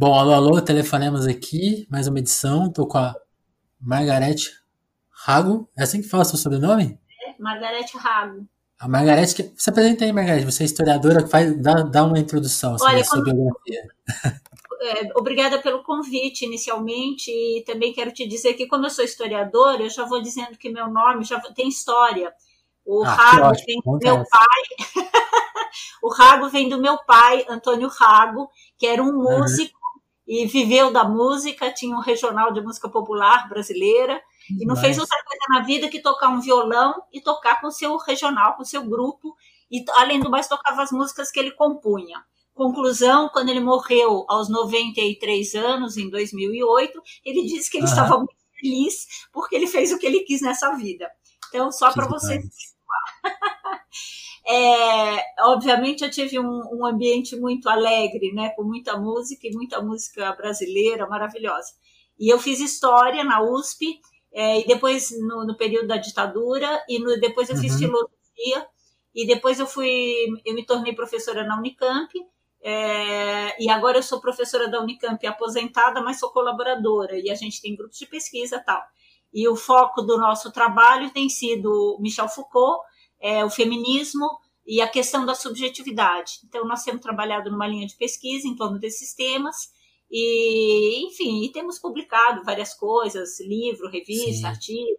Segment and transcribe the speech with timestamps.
[0.00, 2.72] Bom, alô, alô, telefonemos aqui, mais uma edição.
[2.72, 3.14] Tô com a
[3.78, 4.50] Margarete
[5.10, 5.68] Rago.
[5.76, 6.98] É assim que fala seu sobrenome?
[7.22, 8.46] É, Margarete Rago.
[8.78, 9.52] A Margarete, que...
[9.54, 10.46] se apresenta aí, Margarete.
[10.46, 13.82] Você é historiadora, faz, dá, dá uma introdução sobre Olha, a sua biografia.
[14.82, 19.82] É, obrigada pelo convite inicialmente e também quero te dizer que como eu sou historiadora,
[19.82, 22.32] eu já vou dizendo que meu nome já tem história.
[22.82, 25.04] O ah, Rago vem do meu pai.
[26.02, 28.48] o Rago vem do meu pai, Antônio Rago,
[28.78, 29.79] que era um músico uhum.
[30.30, 34.80] E viveu da música, tinha um regional de música popular brasileira e não Mas...
[34.80, 38.64] fez outra coisa na vida que tocar um violão e tocar com seu regional, com
[38.64, 39.34] seu grupo
[39.68, 42.24] e além do mais tocava as músicas que ele compunha.
[42.54, 48.36] Conclusão, quando ele morreu aos 93 anos, em 2008, ele disse que ele estava muito
[48.54, 51.10] feliz porque ele fez o que ele quis nessa vida.
[51.48, 52.44] Então, só para vocês
[54.46, 59.80] É, obviamente eu tive um, um, ambiente muito alegre, né, com muita música e muita
[59.82, 61.72] música brasileira maravilhosa.
[62.18, 64.00] E eu fiz história na USP
[64.32, 67.78] é, e depois no, no, período da ditadura e no, depois eu fiz uhum.
[67.78, 68.66] filosofia
[69.14, 72.12] e depois eu fui eu me tornei professora na Unicamp
[72.62, 77.60] é, e agora eu sou professora da Unicamp aposentada, mas sou colaboradora e a gente
[77.60, 78.82] tem grupos de pesquisa tal.
[79.32, 82.82] E o foco do nosso trabalho tem sido Michel Foucault
[83.20, 84.28] é, o feminismo
[84.66, 86.40] e a questão da subjetividade.
[86.44, 89.70] Então, nós temos trabalhado numa linha de pesquisa em torno desses temas,
[90.10, 94.46] e, enfim, e temos publicado várias coisas, livro, revista, Sim.
[94.46, 94.98] artigo,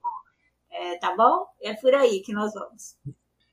[0.71, 1.45] é, tá bom?
[1.61, 2.95] É por aí que nós vamos.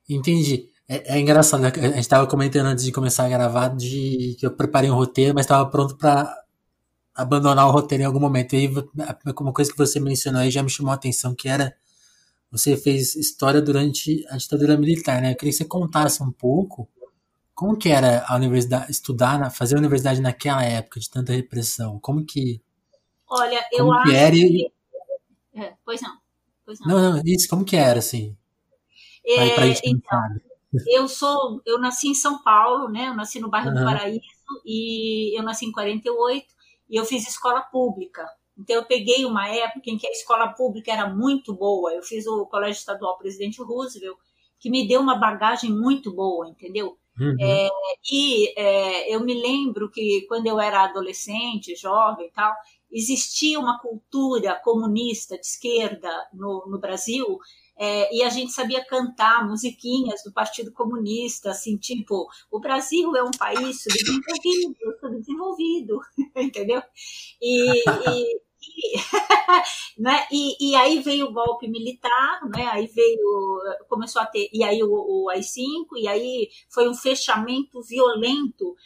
[0.09, 0.71] Entendi.
[0.89, 1.69] É, é engraçado, né?
[1.75, 5.35] a gente estava comentando antes de começar a gravar de que eu preparei um roteiro,
[5.35, 6.33] mas estava pronto para
[7.15, 8.55] abandonar o roteiro em algum momento.
[8.55, 8.75] E aí,
[9.39, 11.75] uma coisa que você mencionou aí já me chamou a atenção, que era
[12.51, 15.33] você fez história durante a ditadura militar, né?
[15.33, 16.89] Eu queria que você contasse um pouco
[17.55, 21.99] como que era a universidade, estudar, fazer a universidade naquela época de tanta repressão.
[21.99, 22.63] Como que.
[23.29, 24.17] Olha, eu acho que.
[24.17, 24.73] Era que...
[25.55, 26.17] É, pois não.
[26.65, 26.87] Pois não.
[26.87, 28.37] não, não, isso, como que era, assim?
[29.27, 30.21] É, pra, gente então,
[30.87, 33.09] eu sou, eu nasci em São Paulo, né?
[33.09, 33.75] Eu nasci no bairro uhum.
[33.75, 34.21] do Paraíso
[34.65, 36.47] e eu nasci em 48
[36.89, 38.27] e eu fiz escola pública.
[38.59, 41.93] Então, eu peguei uma época em que a escola pública era muito boa.
[41.93, 44.19] Eu fiz o Colégio Estadual Presidente Roosevelt,
[44.59, 46.99] que me deu uma bagagem muito boa, entendeu?
[47.21, 47.37] Uhum.
[47.41, 47.69] É,
[48.13, 52.55] e é, eu me lembro que quando eu era adolescente, jovem e tal,
[52.91, 57.39] existia uma cultura comunista de esquerda no, no Brasil
[57.79, 63.23] é, e a gente sabia cantar musiquinhas do Partido Comunista, assim, tipo, o Brasil é
[63.23, 66.01] um país subdesenvolvido, subdesenvolvido,
[66.37, 66.83] entendeu?
[67.41, 68.41] E, e,
[69.99, 70.27] né?
[70.31, 72.67] E, e, aí veio o golpe militar, né?
[72.67, 77.83] aí veio, começou a ter, e aí o, o AI-5, e aí foi um fechamento
[77.83, 78.77] violento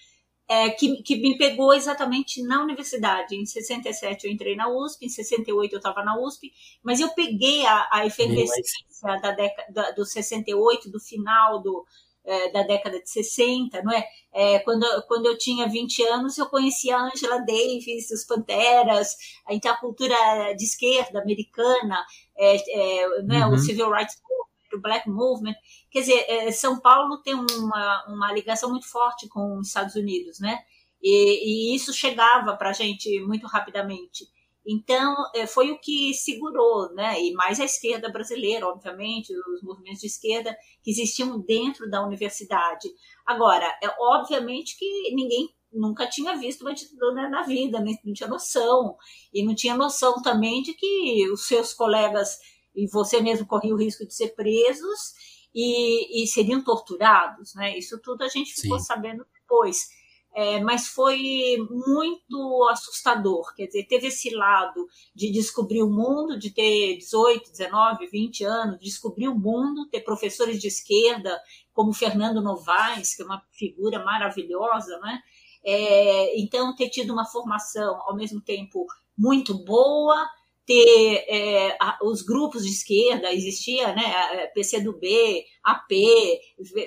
[0.48, 3.34] é, que, que me pegou exatamente na universidade.
[3.34, 7.64] Em 67 eu entrei na USP, em 68 eu estava na USP, mas eu peguei
[7.64, 11.87] a, a efervescência da década do 68, do final do,
[12.25, 14.05] é, da década de 60, não é?
[14.33, 14.59] é?
[14.60, 19.16] quando, quando eu tinha 20 anos, eu conhecia a Angela Davis, os Panteras,
[19.50, 20.16] então a cultura
[20.56, 22.05] de esquerda americana,
[22.37, 23.47] é, é, não é?
[23.47, 23.55] Uhum.
[23.55, 25.55] o Civil Rights Movement, o Black Movement.
[25.91, 30.38] Quer dizer, é, São Paulo tem uma, uma ligação muito forte com os Estados Unidos,
[30.41, 30.59] né?
[31.03, 34.25] E, e isso chegava para a gente muito rapidamente.
[34.67, 37.21] Então, é, foi o que segurou, né?
[37.21, 42.89] E mais a esquerda brasileira, obviamente, os movimentos de esquerda que existiam dentro da universidade.
[43.27, 48.97] Agora, é obviamente que ninguém nunca tinha visto uma ditadura na vida, não tinha noção.
[49.33, 52.39] E não tinha noção também de que os seus colegas
[52.75, 55.15] e você mesmo corria o risco de ser presos
[55.55, 57.77] e, e seriam torturados, né?
[57.77, 58.84] Isso tudo a gente ficou Sim.
[58.84, 59.89] sabendo depois
[60.34, 63.54] é, mas foi muito assustador.
[63.54, 68.81] Quer dizer, teve esse lado de descobrir o mundo, de ter 18, 19, 20 anos,
[68.81, 71.38] descobrir o mundo, ter professores de esquerda,
[71.75, 75.20] como Fernando Novaes, que é uma figura maravilhosa, né?
[75.65, 78.87] É, então, ter tido uma formação ao mesmo tempo
[79.17, 80.26] muito boa,
[80.67, 85.91] ter é, os grupos de esquerda, existia né, PCdoB, AP,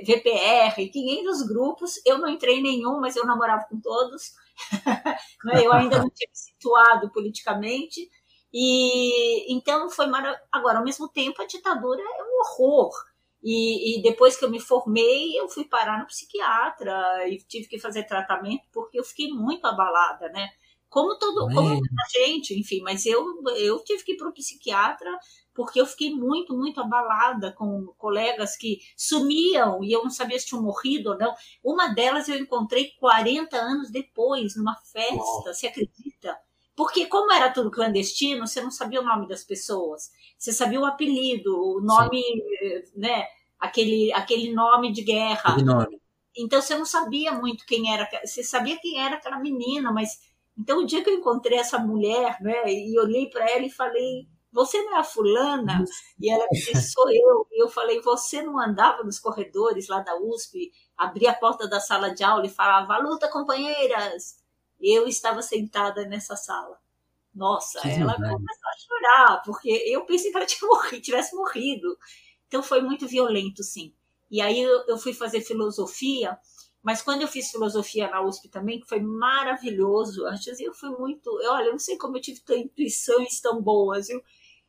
[0.06, 4.32] VPR, 500 grupos, eu não entrei em nenhum, mas eu namorava com todos,
[5.46, 8.10] né, eu ainda não tinha me situado politicamente,
[8.54, 10.48] e então foi maravilhoso.
[10.52, 12.92] Agora, ao mesmo tempo, a ditadura é um horror,
[13.48, 17.78] e, e, depois que eu me formei, eu fui parar no psiquiatra e tive que
[17.78, 20.50] fazer tratamento porque eu fiquei muito abalada, né?
[20.96, 23.22] Como todo, como muita gente, enfim, mas eu,
[23.58, 25.12] eu tive que ir para o psiquiatra
[25.54, 30.46] porque eu fiquei muito, muito abalada com colegas que sumiam e eu não sabia se
[30.46, 31.36] tinham morrido ou não.
[31.62, 35.54] Uma delas eu encontrei 40 anos depois, numa festa, Uau.
[35.54, 36.38] se acredita?
[36.74, 40.10] Porque como era tudo clandestino, você não sabia o nome das pessoas.
[40.38, 43.00] Você sabia o apelido, o nome, Sim.
[43.02, 43.26] né?
[43.60, 45.58] Aquele, aquele nome de guerra.
[45.58, 46.00] Nome.
[46.38, 48.08] Então você não sabia muito quem era.
[48.24, 52.38] Você sabia quem era aquela menina, mas então o dia que eu encontrei essa mulher,
[52.42, 52.72] né?
[52.72, 55.84] E olhei para ela e falei, você não é a fulana?
[56.20, 57.46] E ela disse, sou eu.
[57.52, 61.82] E eu falei, você não andava nos corredores lá da USP, abria a porta da
[61.82, 64.38] sala de aula e falava, luta, companheiras!
[64.80, 66.80] Eu estava sentada nessa sala.
[67.34, 71.98] Nossa, que ela começou a chorar, porque eu pensei que ela tinha morrido, tivesse morrido.
[72.48, 73.94] Então foi muito violento, sim.
[74.32, 76.38] E aí eu fui fazer filosofia,
[76.86, 81.28] mas quando eu fiz filosofia na USP também, que foi maravilhoso, antes eu fui muito,
[81.42, 84.22] eu, olha, eu não sei como eu tive intuições tão boas, viu?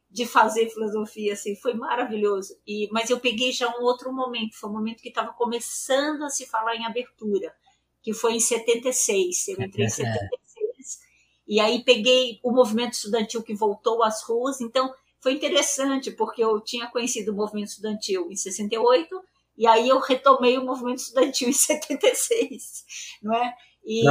[0.08, 2.56] de fazer filosofia, assim, foi maravilhoso.
[2.66, 6.30] E, mas eu peguei já um outro momento, foi um momento que estava começando a
[6.30, 7.54] se falar em abertura,
[8.00, 9.48] que foi em 76.
[9.48, 10.98] Eu entrei em 76.
[11.46, 14.90] E aí peguei o movimento estudantil que voltou às ruas, então
[15.20, 19.20] foi interessante, porque eu tinha conhecido o movimento estudantil em 68,
[19.56, 22.85] e aí eu retomei o movimento estudantil em 76,
[23.23, 23.55] não é?
[23.85, 24.05] E,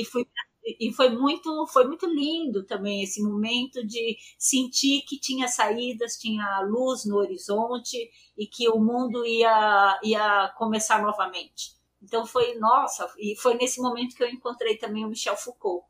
[0.00, 0.26] e fui
[0.78, 6.60] e foi muito foi muito lindo também esse momento de sentir que tinha saídas, tinha
[6.60, 7.96] luz no horizonte
[8.36, 11.76] e que o mundo ia ia começar novamente.
[12.02, 15.86] Então foi nossa, e foi nesse momento que eu encontrei também o Michel Foucault,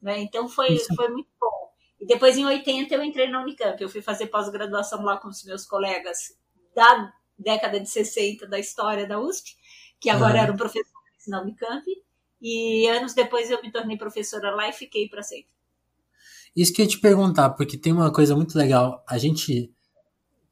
[0.00, 0.20] né?
[0.20, 0.94] Então foi Isso.
[0.94, 1.70] foi muito bom.
[2.00, 5.44] E depois em 80 eu entrei na Unicamp, eu fui fazer pós-graduação lá com os
[5.44, 6.38] meus colegas
[6.74, 9.56] da década de 60 da história da USP,
[9.98, 10.42] que agora uhum.
[10.44, 10.90] eram professores
[11.26, 11.84] na Unicamp.
[12.40, 15.52] E anos depois eu me tornei professora lá e fiquei para sempre.
[16.56, 19.04] Isso que eu ia te perguntar, porque tem uma coisa muito legal.
[19.08, 19.70] A gente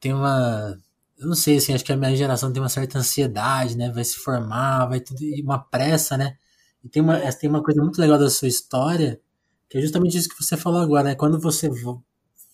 [0.01, 0.79] tem uma.
[1.19, 3.91] Eu não sei, assim, acho que a minha geração tem uma certa ansiedade, né?
[3.91, 5.23] Vai se formar, vai tudo.
[5.23, 6.37] E uma pressa, né?
[6.85, 7.33] E tem uma, é.
[7.33, 9.21] tem uma coisa muito legal da sua história,
[9.69, 11.15] que é justamente isso que você falou agora, né?
[11.17, 11.69] Quando você,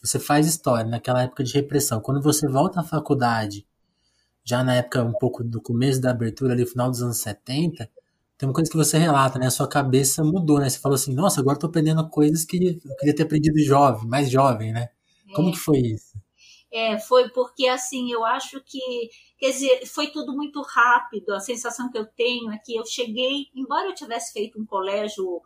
[0.02, 3.66] você faz história, naquela época de repressão, quando você volta à faculdade,
[4.44, 7.90] já na época um pouco do começo da abertura, ali, final dos anos 70,
[8.36, 9.46] tem uma coisa que você relata, né?
[9.46, 10.68] A sua cabeça mudou, né?
[10.68, 14.30] Você falou assim, nossa, agora estou aprendendo coisas que eu queria ter aprendido jovem, mais
[14.30, 14.90] jovem, né?
[15.30, 15.32] É.
[15.34, 16.18] Como que foi isso?
[16.70, 18.80] É, foi porque assim, eu acho que,
[19.38, 21.32] quer dizer, foi tudo muito rápido.
[21.32, 25.40] A sensação que eu tenho é que eu cheguei, embora eu tivesse feito um colégio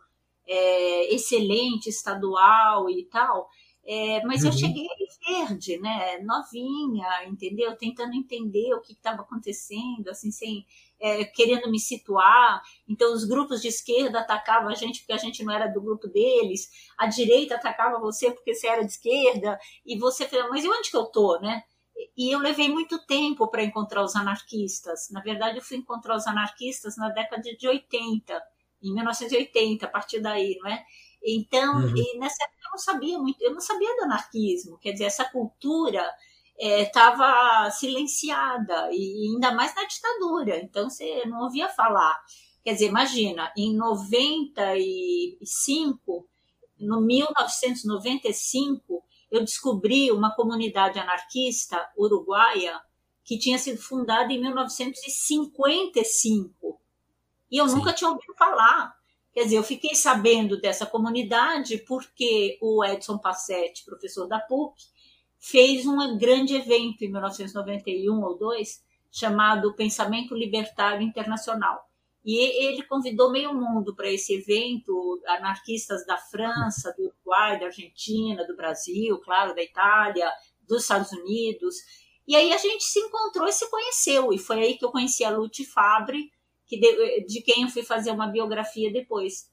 [0.47, 3.47] é, excelente, estadual e tal,
[3.85, 4.49] é, mas uhum.
[4.49, 4.87] eu cheguei
[5.27, 7.75] verde, né, novinha, entendeu?
[7.75, 10.65] Tentando entender o que estava acontecendo, assim, sem
[10.99, 12.61] é, querendo me situar.
[12.87, 16.07] Então, os grupos de esquerda atacavam a gente porque a gente não era do grupo
[16.07, 20.69] deles, a direita atacava você porque você era de esquerda, e você falou, mas e
[20.69, 21.63] onde que eu tô, né?
[22.15, 25.09] E eu levei muito tempo para encontrar os anarquistas.
[25.11, 28.41] Na verdade, eu fui encontrar os anarquistas na década de 80,
[28.81, 30.85] em 1980, a partir daí, não é?
[31.23, 32.19] Então, uhum.
[32.19, 36.07] nessa época eu não sabia muito, eu não sabia do anarquismo, quer dizer, essa cultura
[36.57, 42.17] estava é, silenciada, e ainda mais na ditadura, então você não ouvia falar.
[42.63, 46.27] Quer dizer, imagina, em 95,
[46.79, 52.79] no 1995, eu descobri uma comunidade anarquista uruguaia
[53.23, 56.81] que tinha sido fundada em 1955.
[57.51, 57.75] E eu Sim.
[57.75, 58.93] nunca tinha ouvido falar.
[59.39, 64.83] Quer dizer, eu fiquei sabendo dessa comunidade porque o Edson Passetti, professor da PUC,
[65.39, 71.89] fez um grande evento em 1991 ou 2 chamado Pensamento Libertário Internacional.
[72.25, 78.45] E ele convidou meio mundo para esse evento, anarquistas da França, do Uruguai, da Argentina,
[78.45, 80.29] do Brasil, claro, da Itália,
[80.67, 81.77] dos Estados Unidos.
[82.27, 84.33] E aí a gente se encontrou e se conheceu.
[84.33, 86.29] E foi aí que eu conheci a Lute Fabre,
[86.69, 89.49] que de, de quem eu fui fazer uma biografia depois.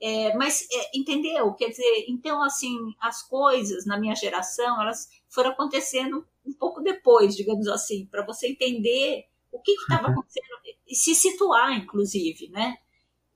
[0.00, 1.52] É, mas é, entendeu?
[1.54, 7.36] Quer dizer, então assim as coisas na minha geração elas foram acontecendo um pouco depois,
[7.36, 10.12] digamos assim, para você entender o que estava uhum.
[10.14, 10.46] acontecendo
[10.86, 12.76] e se situar, inclusive, né?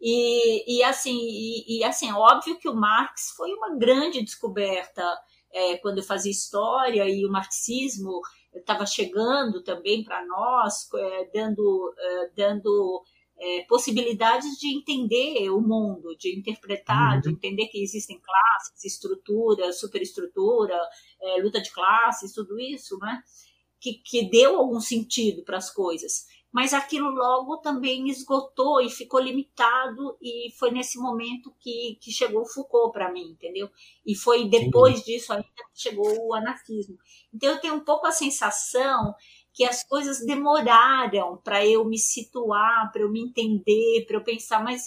[0.01, 5.03] E, e assim, e, e, assim, óbvio que o Marx foi uma grande descoberta
[5.53, 8.21] é, quando eu fazia história e o marxismo
[8.55, 13.03] estava chegando também para nós, é, dando, é, dando
[13.41, 17.21] é, possibilidades de entender o mundo, de interpretar, uhum.
[17.21, 20.79] de entender que existem classes, estruturas, superestrutura,
[21.23, 23.23] é, luta de classes, tudo isso, né?
[23.81, 26.27] Que, que deu algum sentido para as coisas.
[26.51, 32.43] mas aquilo logo também esgotou e ficou limitado, e foi nesse momento que, que chegou
[32.43, 33.71] o Foucault para mim, entendeu?
[34.05, 35.05] E foi depois Sim.
[35.05, 36.97] disso ainda que chegou o anarquismo.
[37.33, 39.15] Então eu tenho um pouco a sensação
[39.59, 44.63] que as coisas demoraram para eu me situar, para eu me entender, para eu pensar,
[44.63, 44.85] mas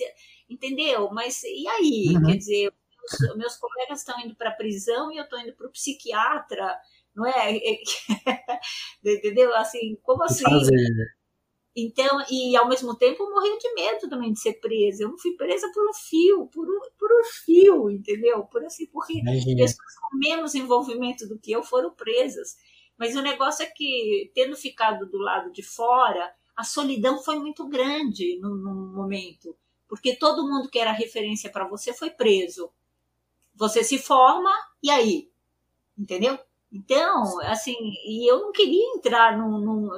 [0.49, 1.09] entendeu?
[1.11, 2.15] Mas e aí?
[2.15, 2.23] Uhum.
[2.23, 2.73] Quer dizer,
[3.21, 6.73] meus, meus colegas estão indo para a prisão e eu estou indo para o psiquiatra,
[7.13, 7.59] não é?
[9.03, 9.53] entendeu?
[9.57, 10.45] Assim, como assim?
[10.45, 10.73] Fazer.
[11.75, 15.03] Então, e ao mesmo tempo eu morria de medo também de ser presa.
[15.03, 18.43] Eu não fui presa por um fio, por um, por um fio, entendeu?
[18.45, 19.63] Por assim, porque Imagina.
[19.63, 22.55] pessoas com menos envolvimento do que eu foram presas.
[23.01, 27.67] Mas o negócio é que, tendo ficado do lado de fora, a solidão foi muito
[27.67, 29.57] grande no, no momento.
[29.89, 32.69] Porque todo mundo que era referência para você foi preso.
[33.55, 34.51] Você se forma,
[34.83, 35.31] e aí?
[35.97, 36.37] Entendeu?
[36.71, 37.73] Então, assim,
[38.05, 39.89] e eu não queria entrar num, num,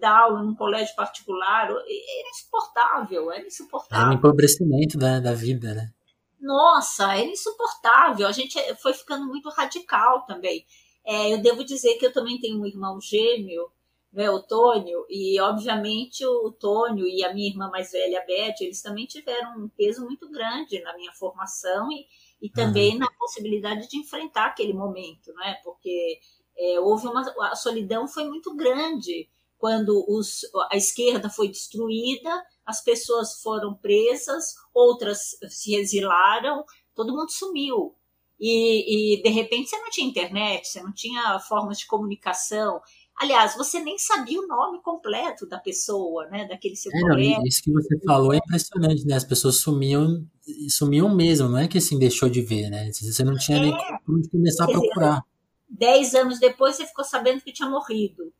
[0.00, 4.04] dar aula num colégio particular, era insuportável, era insuportável.
[4.04, 5.92] Era um empobrecimento da, da vida, né?
[6.40, 8.26] Nossa, era insuportável.
[8.26, 10.66] A gente foi ficando muito radical também.
[11.04, 13.70] É, eu devo dizer que eu também tenho um irmão gêmeo,
[14.12, 18.56] né, o Tônio, e obviamente o Tônio e a minha irmã mais velha, a Beth,
[18.60, 22.06] eles também tiveram um peso muito grande na minha formação e,
[22.40, 23.00] e também uhum.
[23.00, 25.58] na possibilidade de enfrentar aquele momento, né?
[25.62, 26.20] Porque
[26.56, 29.28] é, houve uma a solidão foi muito grande
[29.58, 32.30] quando os, a esquerda foi destruída,
[32.64, 36.64] as pessoas foram presas, outras se exilaram,
[36.94, 37.94] todo mundo sumiu.
[38.40, 42.80] E, e de repente você não tinha internet, você não tinha formas de comunicação.
[43.20, 46.46] Aliás, você nem sabia o nome completo da pessoa, né?
[46.46, 49.16] Daquele seu é, não, Isso que você falou é impressionante, né?
[49.16, 50.24] As pessoas sumiam,
[50.70, 52.92] sumiam mesmo, não é que assim deixou de ver, né?
[52.92, 53.60] Você não tinha é.
[53.62, 53.76] nem
[54.06, 55.24] como começar a procurar.
[55.68, 58.32] Dez anos depois você ficou sabendo que tinha morrido.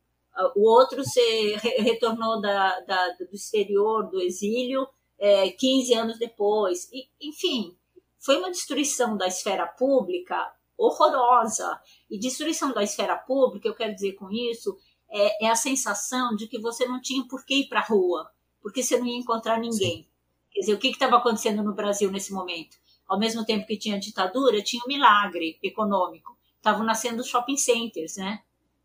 [0.55, 4.87] O outro você retornou da, da, do exterior, do exílio,
[5.19, 6.89] é, 15 anos depois.
[6.93, 7.75] E, enfim,
[8.19, 11.79] foi uma destruição da esfera pública horrorosa.
[12.09, 14.77] E destruição da esfera pública, eu quero dizer com isso,
[15.09, 18.29] é, é a sensação de que você não tinha por que ir para a rua,
[18.61, 20.03] porque você não ia encontrar ninguém.
[20.03, 20.07] Sim.
[20.51, 22.77] Quer dizer, o que estava acontecendo no Brasil nesse momento?
[23.07, 26.37] Ao mesmo tempo que tinha ditadura, tinha um milagre econômico.
[26.57, 28.41] Estavam nascendo shopping centers, né?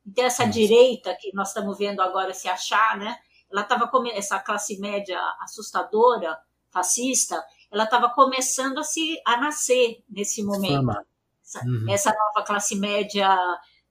[0.07, 3.17] Então, essa direita que nós estamos vendo agora se achar, né?
[3.51, 6.39] Ela estava essa classe média assustadora,
[6.71, 7.43] fascista,
[7.75, 10.93] ela estava começando a se a nascer nesse momento
[11.43, 11.87] essa, uhum.
[11.91, 13.37] essa nova classe média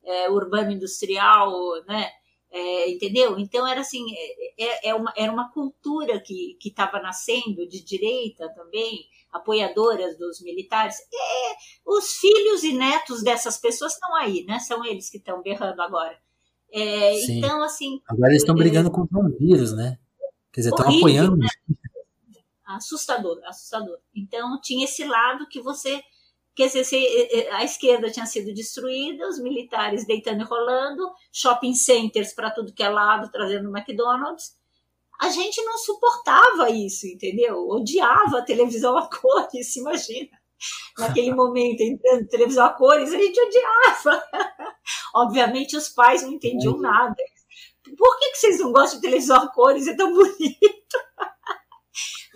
[0.04, 1.52] é, urbano-industrial,
[1.86, 2.10] né?
[2.50, 3.38] É, entendeu?
[3.40, 8.48] Então era assim, é, é, é uma, era uma cultura que estava nascendo de direita
[8.54, 10.98] também, apoiadoras dos militares.
[11.12, 14.60] E os filhos e netos dessas pessoas estão aí, né?
[14.60, 16.16] São eles que estão berrando agora.
[16.72, 18.02] É, então, assim.
[18.08, 19.98] Agora eles estão brigando contra um vírus, né?
[20.52, 21.38] Quer dizer, estão apoiando.
[21.38, 21.48] Né?
[22.66, 23.98] Assustador, assustador.
[24.16, 26.02] Então tinha esse lado que você
[26.56, 31.74] Quer dizer, eh, eh, a esquerda tinha sido destruída, os militares deitando e rolando, shopping
[31.74, 34.56] centers para tudo que é lado, trazendo McDonald's.
[35.20, 37.68] A gente não suportava isso, entendeu?
[37.70, 40.30] Odiava a televisão a cores, imagina.
[41.00, 44.24] Naquele momento, entrando televisão a cores, a gente odiava.
[45.16, 47.16] Obviamente, os pais não entendiam nada.
[47.98, 49.88] Por que, que vocês não gostam de televisão a cores?
[49.88, 50.98] É tão bonito.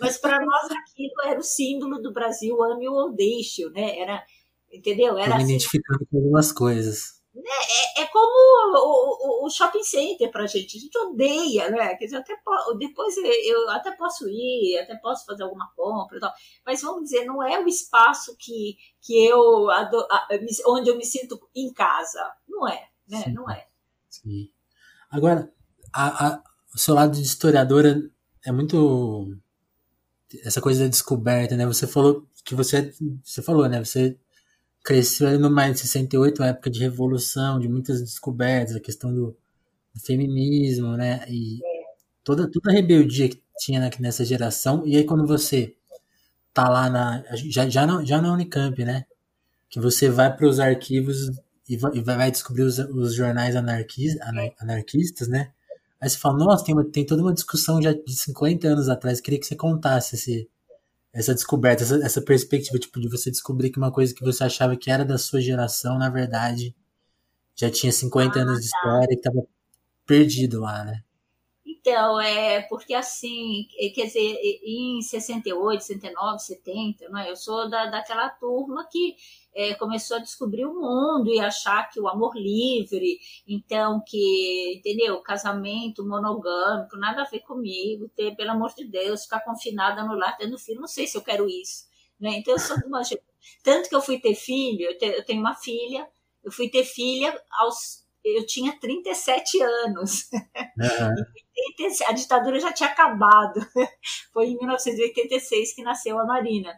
[0.00, 3.98] Mas para nós aquilo era o símbolo do Brasil, ame ou deixe, né?
[3.98, 4.24] Era,
[4.72, 5.18] entendeu?
[5.18, 7.18] Era assim, identificando com algumas coisas.
[7.36, 8.32] É, é, é como
[8.76, 10.76] o, o, o, shopping center pra gente.
[10.76, 11.94] A gente odeia, né?
[11.94, 12.34] Quer dizer, até,
[12.78, 16.32] depois eu até posso ir, até posso fazer alguma compra tal.
[16.66, 19.68] Mas vamos dizer, não é o espaço que, que eu
[20.66, 22.20] onde eu me sinto em casa.
[22.48, 23.22] Não é, né?
[23.24, 23.32] Sim.
[23.32, 23.66] Não é.
[24.08, 24.50] Sim.
[25.10, 25.52] Agora,
[25.92, 26.42] a, a,
[26.74, 28.10] o seu lado de historiadora
[28.44, 29.36] é muito
[30.44, 31.66] essa coisa da descoberta, né?
[31.66, 32.92] Você falou que você,
[33.24, 33.82] você falou, né?
[33.84, 34.16] Você
[34.84, 39.12] cresceu ali no maio de 68, uma época de revolução, de muitas descobertas, a questão
[39.12, 39.36] do,
[39.94, 41.24] do feminismo, né?
[41.28, 41.60] E
[42.24, 44.86] toda, toda a rebeldia que tinha nessa geração.
[44.86, 45.74] E aí quando você
[46.54, 49.04] tá lá na já já na, já na Unicamp, né?
[49.70, 51.30] Que você vai para os arquivos
[51.68, 54.16] e vai, descobrir os, os jornais anarquis,
[54.58, 55.52] anarquistas, né?
[56.00, 59.20] Aí você fala, nossa, tem, uma, tem toda uma discussão já de 50 anos atrás.
[59.20, 60.48] Queria que você contasse esse,
[61.12, 64.76] essa descoberta, essa, essa perspectiva, tipo, de você descobrir que uma coisa que você achava
[64.76, 66.74] que era da sua geração, na verdade,
[67.56, 68.78] já tinha 50 ah, anos de tá.
[68.78, 69.42] história e estava
[70.06, 71.02] perdido lá, né?
[71.80, 77.30] Então, é porque assim, quer dizer, em 68, 69, 70, não é?
[77.30, 79.16] eu sou da, daquela turma que
[79.54, 85.20] é, começou a descobrir o mundo e achar que o amor livre, então que, entendeu,
[85.20, 90.36] casamento monogâmico, nada a ver comigo, ter, pelo amor de Deus, ficar confinada no lar
[90.36, 91.86] tendo filho, não sei se eu quero isso.
[92.20, 92.38] Né?
[92.38, 93.02] Então, eu sou de uma
[93.62, 96.08] Tanto que eu fui ter filho, eu tenho uma filha,
[96.44, 98.06] eu fui ter filha aos.
[98.24, 100.28] Eu tinha 37 anos.
[100.32, 102.04] Uhum.
[102.08, 103.60] A ditadura já tinha acabado.
[104.32, 106.72] Foi em 1986 que nasceu a Marina.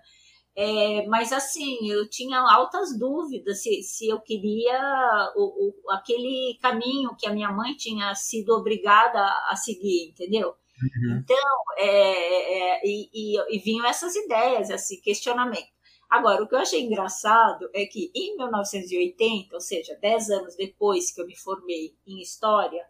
[0.56, 7.16] É, mas assim, eu tinha altas dúvidas se, se eu queria o, o, aquele caminho
[7.16, 10.48] que a minha mãe tinha sido obrigada a seguir, entendeu?
[10.48, 11.22] Uhum.
[11.22, 11.36] Então,
[11.78, 15.68] é, é, e, e, e vinham essas ideias, esse questionamento.
[16.10, 21.12] Agora, o que eu achei engraçado é que em 1980, ou seja, 10 anos depois
[21.12, 22.84] que eu me formei em História,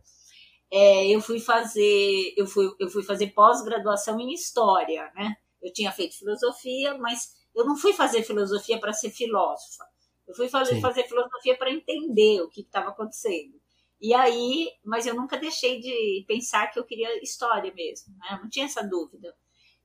[0.71, 5.37] é, eu fui fazer eu fui, eu fui fazer pós-graduação em História, né?
[5.61, 9.85] Eu tinha feito filosofia, mas eu não fui fazer filosofia para ser filósofa.
[10.27, 13.61] Eu fui fazer, fazer filosofia para entender o que estava acontecendo.
[14.01, 18.29] E aí, mas eu nunca deixei de pensar que eu queria história mesmo, né?
[18.33, 19.35] Eu não tinha essa dúvida.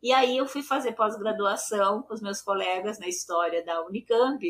[0.01, 4.45] E aí eu fui fazer pós-graduação com os meus colegas na história da Unicamp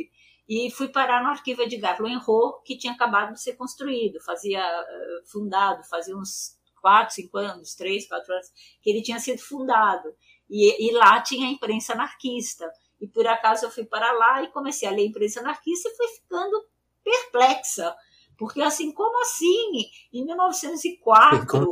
[0.47, 5.21] e fui parar no arquivo Edgar Loenro, que tinha acabado de ser construído, fazia eh,
[5.25, 8.47] fundado, fazia uns quatro, cinco anos, três, quatro anos,
[8.81, 10.13] que ele tinha sido fundado.
[10.47, 12.69] E, e lá tinha a imprensa anarquista.
[13.01, 15.95] E por acaso eu fui para lá e comecei a ler a imprensa anarquista e
[15.95, 16.63] fui ficando
[17.03, 17.95] perplexa.
[18.37, 19.89] Porque assim, como assim?
[20.13, 21.69] Em 1904,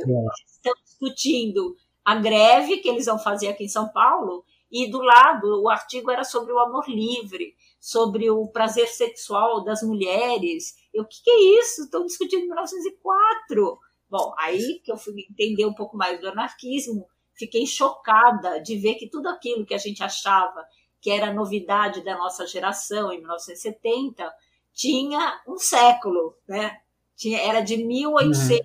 [0.47, 5.61] estão discutindo a greve que eles vão fazer aqui em São Paulo, e do lado
[5.61, 10.73] o artigo era sobre o amor livre, sobre o prazer sexual das mulheres.
[10.93, 11.83] Eu, o que, que é isso?
[11.83, 13.79] Estão discutindo em 1904.
[14.09, 18.95] Bom, aí que eu fui entender um pouco mais do anarquismo, fiquei chocada de ver
[18.95, 20.65] que tudo aquilo que a gente achava
[21.03, 24.33] que era novidade da nossa geração em 1970,
[24.73, 26.79] tinha um século, né?
[27.15, 28.61] Tinha, era de 1800,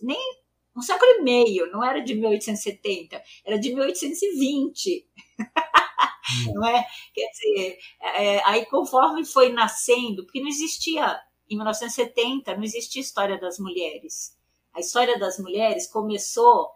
[0.00, 0.06] uhum.
[0.06, 0.41] nem
[0.76, 5.06] um século e meio, não era de 1870, era de 1820.
[5.38, 6.52] Uhum.
[6.54, 6.84] não é?
[7.14, 13.38] Quer dizer, é, aí conforme foi nascendo, porque não existia, em 1970, não existia história
[13.38, 14.36] das mulheres.
[14.72, 16.70] A história das mulheres começou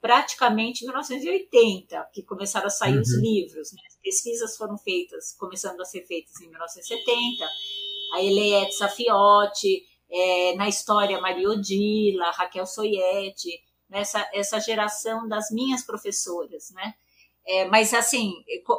[0.00, 3.02] praticamente em 1980, que começaram a sair uhum.
[3.02, 3.72] os livros.
[3.72, 3.80] Né?
[3.86, 7.48] As pesquisas foram feitas, começando a ser feitas em 1970.
[8.14, 15.82] A Eliette Safiotti, é, na história Maria Odila, Raquel Soietti, nessa essa geração das minhas
[15.84, 16.94] professoras, né?
[17.46, 18.34] É, mas assim,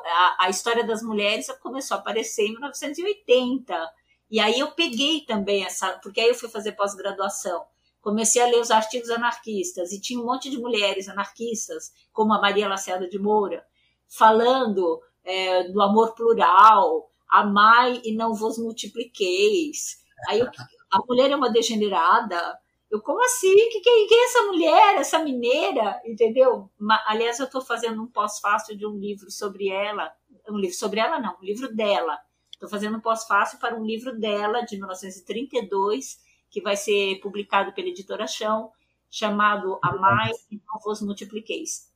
[0.05, 3.91] a, a, história das mulheres começou a aparecer em 1980.
[4.29, 7.65] E aí eu peguei também essa, porque aí eu fui fazer pós-graduação
[8.01, 12.41] comecei a ler os artigos anarquistas e tinha um monte de mulheres anarquistas, como a
[12.41, 13.63] Maria Lacerda de Moura,
[14.07, 19.99] falando é, do amor plural, amai e não vos multipliqueis.
[20.27, 20.47] Aí eu,
[20.89, 22.59] a mulher é uma degenerada.
[22.89, 23.55] Eu, como assim?
[23.69, 26.01] Que, que, que é essa mulher, essa mineira?
[26.05, 26.69] Entendeu?
[27.05, 30.11] Aliás, eu estou fazendo um pós-fácil de um livro sobre ela.
[30.49, 32.17] Um livro sobre ela, não, um livro dela.
[32.51, 37.87] Estou fazendo um pós-fácil para um livro dela, de 1932, que vai ser publicado pela
[37.87, 38.71] editora Chão,
[39.09, 41.89] chamado A Mais e Não Vos Multipliqueis.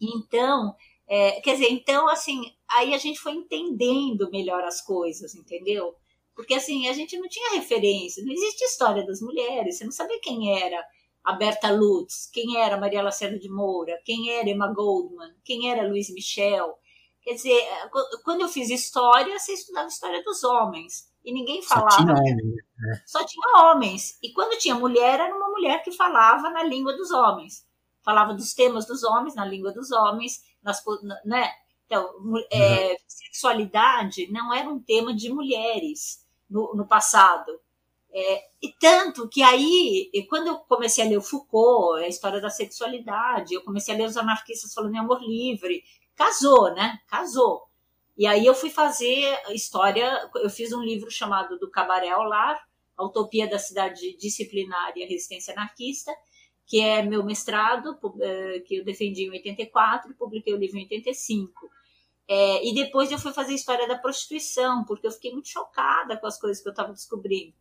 [0.00, 0.76] Então,
[1.08, 5.96] é, quer dizer, então, assim, aí a gente foi entendendo melhor as coisas, entendeu?
[6.40, 10.18] Porque, assim, a gente não tinha referência, não existe história das mulheres, você não sabia
[10.22, 10.82] quem era
[11.22, 15.86] a Berta Lutz, quem era Maria Lacerda de Moura, quem era Emma Goldman, quem era
[15.86, 16.78] Luiz Michel.
[17.20, 17.62] Quer dizer,
[18.24, 21.90] quando eu fiz história, você estudava história dos homens e ninguém falava.
[21.90, 22.54] Só tinha homens.
[22.78, 23.02] Né?
[23.06, 24.18] Só tinha homens.
[24.22, 27.66] E quando tinha mulher, era uma mulher que falava na língua dos homens.
[28.02, 30.82] Falava dos temas dos homens na língua dos homens, nas,
[31.26, 31.50] né?
[31.84, 32.08] Então,
[32.50, 32.96] é, uhum.
[33.06, 37.60] sexualidade não era um tema de mulheres no, no passado.
[38.12, 42.50] É, e tanto que aí, quando eu comecei a ler o Foucault, a história da
[42.50, 45.84] sexualidade, eu comecei a ler os anarquistas falando em amor livre,
[46.16, 46.98] casou, né?
[47.06, 47.62] Casou.
[48.18, 52.60] E aí eu fui fazer história, eu fiz um livro chamado Do Cabaré ao Lar,
[52.96, 56.12] a Utopia da Cidade Disciplinar e a Resistência Anarquista,
[56.66, 60.82] que é meu mestrado, eh, que eu defendi em 84 e publiquei o livro em
[60.82, 61.70] 85.
[62.32, 66.28] É, e depois eu fui fazer história da prostituição, porque eu fiquei muito chocada com
[66.28, 67.52] as coisas que eu estava descobrindo.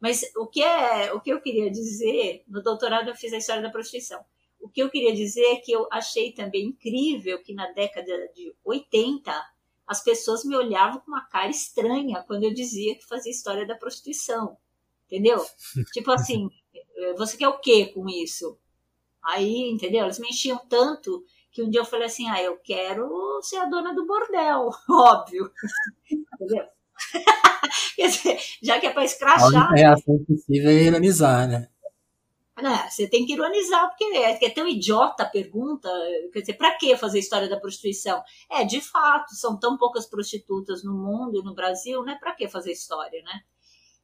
[0.00, 3.62] Mas o que, é, o que eu queria dizer, no doutorado eu fiz a história
[3.62, 4.20] da prostituição.
[4.60, 8.52] O que eu queria dizer é que eu achei também incrível que na década de
[8.64, 9.32] 80
[9.86, 13.76] as pessoas me olhavam com uma cara estranha quando eu dizia que fazia história da
[13.76, 14.56] prostituição.
[15.06, 15.46] Entendeu?
[15.94, 16.50] tipo assim,
[17.16, 18.58] você quer o quê com isso?
[19.22, 20.00] Aí, entendeu?
[20.00, 21.24] Elas me enchiam tanto
[21.56, 25.50] que um dia eu falei assim: ah, eu quero ser a dona do bordel, óbvio.
[26.12, 26.66] entendeu?
[27.96, 29.70] Quer dizer, já que é para escrachar.
[29.70, 31.68] A reação possível é ironizar, né?
[32.58, 35.90] É, você tem que ironizar, porque é, é tão idiota a pergunta.
[36.32, 38.22] Quer dizer, para que fazer história da prostituição?
[38.50, 42.16] É, de fato, são tão poucas prostitutas no mundo e no Brasil, né?
[42.20, 43.42] Para que fazer história, né?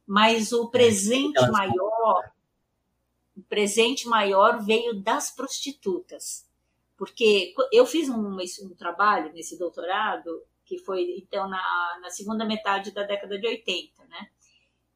[0.05, 2.31] Mas o é, presente é, maior,
[3.35, 6.47] o presente maior veio das prostitutas.
[7.03, 12.91] Porque eu fiz um, um trabalho nesse doutorado, que foi então na, na segunda metade
[12.91, 14.29] da década de 80, né?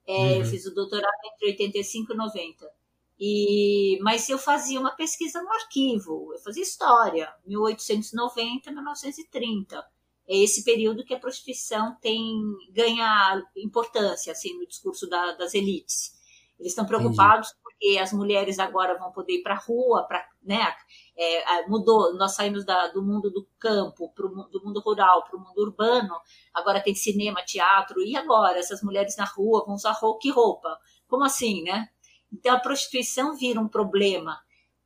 [0.08, 0.40] É, uhum.
[0.40, 2.72] Eu fiz o doutorado entre 85 e 90.
[3.20, 9.86] E, mas eu fazia uma pesquisa no arquivo, eu fazia história, 1890 1930.
[10.30, 12.42] É esse período que a prostituição tem
[12.72, 16.16] ganha importância assim no discurso da, das elites.
[16.58, 17.67] Eles estão preocupados Entendi.
[17.78, 20.74] Porque as mulheres agora vão poder ir para a rua, para né,
[21.16, 25.40] é, mudou, nós saímos da, do mundo do campo, pro, do mundo rural para o
[25.40, 26.16] mundo urbano,
[26.54, 30.78] agora tem cinema, teatro, e agora essas mulheres na rua vão usar roupa, que roupa?
[31.08, 31.88] Como assim, né?
[32.32, 34.38] Então a prostituição vira um problema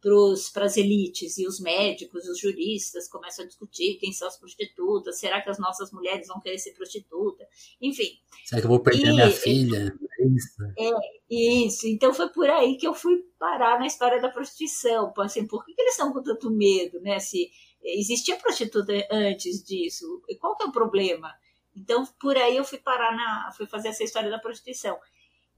[0.02, 5.20] para as elites e os médicos, os juristas começam a discutir quem são as prostitutas,
[5.20, 7.48] será que as nossas mulheres vão querer ser prostituta?
[7.80, 8.20] Enfim.
[8.46, 9.96] Será que eu vou perder e, minha filha?
[10.20, 10.64] É isso.
[10.78, 10.92] É,
[11.30, 11.88] isso.
[11.88, 15.14] Então foi por aí que eu fui parar na história da prostituição.
[15.20, 17.20] Assim, por que, que eles estão com tanto medo, né?
[17.20, 17.52] Se
[17.84, 21.32] existia prostituta antes disso, e qual que é o problema?
[21.76, 24.98] Então por aí eu fui parar na, fui fazer essa história da prostituição.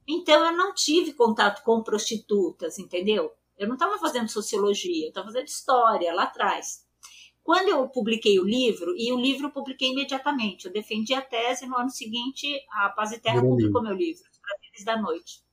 [0.05, 3.31] Então eu não tive contato com prostitutas, entendeu?
[3.63, 6.85] Eu não estava fazendo sociologia, eu estava fazendo história lá atrás.
[7.41, 11.65] Quando eu publiquei o livro, e o livro eu publiquei imediatamente, eu defendi a tese,
[11.65, 15.43] no ano seguinte a Paz e Terra publicou meu livro, Os Prazeres da Noite.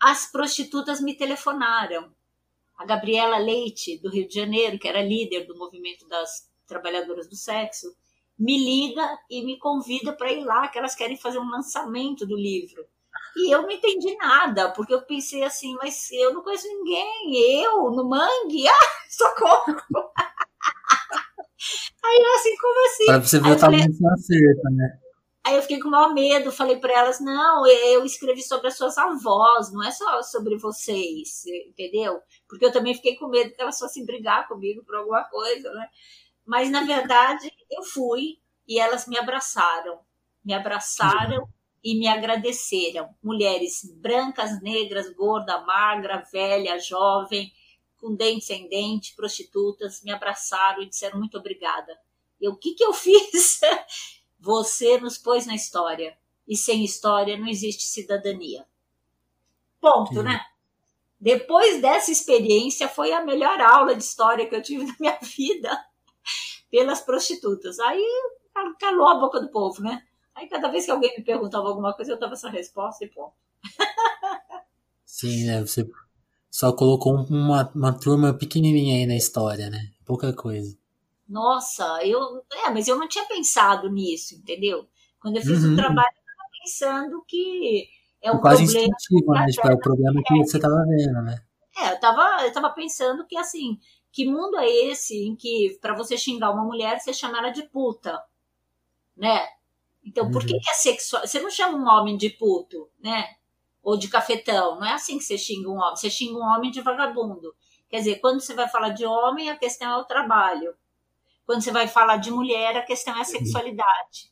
[0.00, 2.14] As prostitutas me telefonaram.
[2.78, 7.36] A Gabriela Leite, do Rio de Janeiro, que era líder do movimento das trabalhadoras do
[7.36, 7.94] sexo,
[8.38, 12.36] me liga e me convida para ir lá, que elas querem fazer um lançamento do
[12.36, 12.86] livro.
[13.36, 17.90] E eu não entendi nada, porque eu pensei assim, mas eu não conheço ninguém, eu,
[17.90, 18.74] no mangue, ah,
[19.08, 19.76] socorro!
[22.02, 23.04] Aí eu assim, como assim?
[23.06, 24.98] Pra você ver o tamanho da acerta, né?
[25.44, 28.76] Aí eu fiquei com o maior medo, falei para elas, não, eu escrevi sobre as
[28.76, 32.20] suas avós, não é só sobre vocês, entendeu?
[32.48, 35.88] Porque eu também fiquei com medo que elas fossem brigar comigo por alguma coisa, né?
[36.46, 40.00] Mas, na verdade, eu fui e elas me abraçaram.
[40.44, 41.48] Me abraçaram
[41.82, 43.14] e me agradeceram.
[43.22, 47.52] Mulheres brancas, negras, gorda, magra, velha, jovem,
[47.96, 51.98] com dente sem dente, prostitutas, me abraçaram e disseram muito obrigada.
[52.40, 53.60] E o que, que eu fiz?
[54.38, 56.16] Você nos pôs na história.
[56.48, 58.66] E sem história não existe cidadania.
[59.80, 60.22] Ponto, Sim.
[60.22, 60.40] né?
[61.20, 65.70] Depois dessa experiência, foi a melhor aula de história que eu tive na minha vida
[66.70, 67.78] pelas prostitutas.
[67.78, 68.04] Aí
[68.78, 70.02] calou a boca do povo, né?
[70.34, 73.34] Aí cada vez que alguém me perguntava alguma coisa, eu dava essa resposta e ponto.
[75.04, 75.60] Sim, né?
[75.60, 75.88] Você
[76.50, 79.90] só colocou uma, uma turma pequenininha aí na história, né?
[80.04, 80.76] Pouca coisa.
[81.28, 82.42] Nossa, eu.
[82.64, 84.88] É, mas eu não tinha pensado nisso, entendeu?
[85.20, 85.74] Quando eu fiz uhum.
[85.74, 87.88] o trabalho, eu estava pensando que
[88.20, 88.88] é um quase problema.
[88.96, 89.46] Instintivo, né?
[89.46, 91.42] Tipo, é o problema que você estava vendo, né?
[91.76, 93.78] É, eu estava eu tava pensando que assim,
[94.12, 97.62] que mundo é esse em que para você xingar uma mulher, você chama ela de
[97.62, 98.20] puta,
[99.16, 99.46] né?
[100.04, 100.60] Então, por que, uhum.
[100.60, 101.26] que é sexual?
[101.26, 103.36] Você não chama um homem de puto, né?
[103.82, 104.80] Ou de cafetão.
[104.80, 105.96] Não é assim que você xinga um homem.
[105.96, 107.54] Você xinga um homem de vagabundo.
[107.88, 110.74] Quer dizer, quando você vai falar de homem, a questão é o trabalho.
[111.44, 114.30] Quando você vai falar de mulher, a questão é a sexualidade.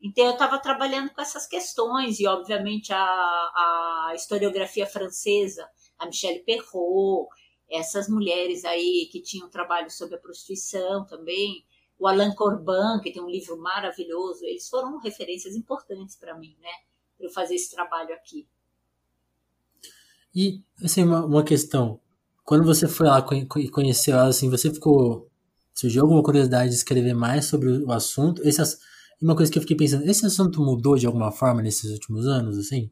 [0.00, 6.44] Então, eu estava trabalhando com essas questões, e obviamente a, a historiografia francesa, a Michelle
[6.44, 7.28] Perrault,
[7.68, 11.64] essas mulheres aí que tinham trabalho sobre a prostituição também,
[11.98, 16.68] o Alain Corban, que tem um livro maravilhoso, eles foram referências importantes para mim, né?
[17.16, 18.46] Para eu fazer esse trabalho aqui.
[20.34, 21.98] E, assim, uma, uma questão.
[22.44, 25.30] Quando você foi lá e conheceu ela, assim, você ficou.
[25.72, 28.42] Surgiu alguma curiosidade de escrever mais sobre o assunto?
[28.46, 28.62] Esse,
[29.20, 32.58] uma coisa que eu fiquei pensando, esse assunto mudou de alguma forma nesses últimos anos,
[32.58, 32.90] assim?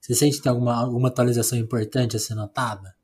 [0.00, 2.94] Você sente que tem alguma, alguma atualização importante a ser notada?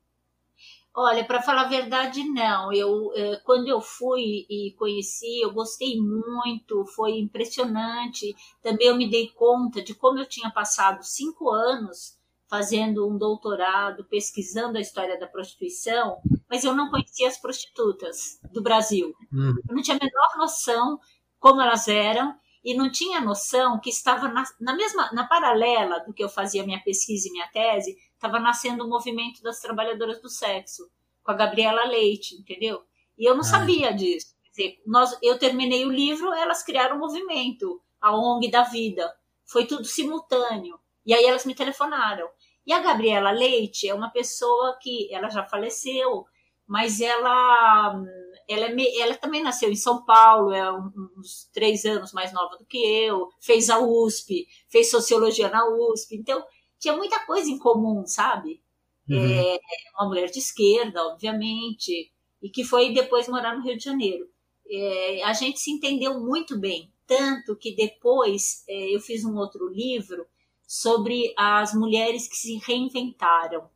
[0.99, 2.73] Olha, para falar a verdade, não.
[2.73, 8.35] Eu, eh, quando eu fui e conheci, eu gostei muito, foi impressionante.
[8.63, 12.17] Também eu me dei conta de como eu tinha passado cinco anos
[12.49, 16.17] fazendo um doutorado, pesquisando a história da prostituição,
[16.49, 19.13] mas eu não conhecia as prostitutas do Brasil.
[19.31, 19.55] Uhum.
[19.69, 20.99] Eu não tinha a menor noção
[21.39, 22.33] como elas eram
[22.63, 26.65] e não tinha noção que estava na, na mesma, na paralela do que eu fazia
[26.65, 30.89] minha pesquisa e minha tese, estava nascendo o movimento das trabalhadoras do sexo,
[31.23, 32.83] com a Gabriela Leite, entendeu?
[33.17, 33.45] E eu não ah.
[33.45, 34.35] sabia disso.
[34.43, 39.15] Quer dizer, nós, eu terminei o livro, elas criaram um movimento, a ONG da Vida.
[39.45, 40.79] Foi tudo simultâneo.
[41.05, 42.27] E aí elas me telefonaram.
[42.65, 46.25] E a Gabriela Leite é uma pessoa que ela já faleceu,
[46.67, 48.03] mas ela
[48.47, 52.65] ela, é, ela também nasceu em São Paulo, é uns três anos mais nova do
[52.65, 56.43] que eu, fez a USP, fez sociologia na USP, então
[56.79, 58.61] tinha muita coisa em comum, sabe?
[59.09, 59.17] Uhum.
[59.17, 59.59] É,
[59.95, 62.11] uma mulher de esquerda, obviamente,
[62.41, 64.27] e que foi depois morar no Rio de Janeiro.
[64.69, 69.67] É, a gente se entendeu muito bem, tanto que depois é, eu fiz um outro
[69.69, 70.25] livro
[70.67, 73.69] sobre as mulheres que se reinventaram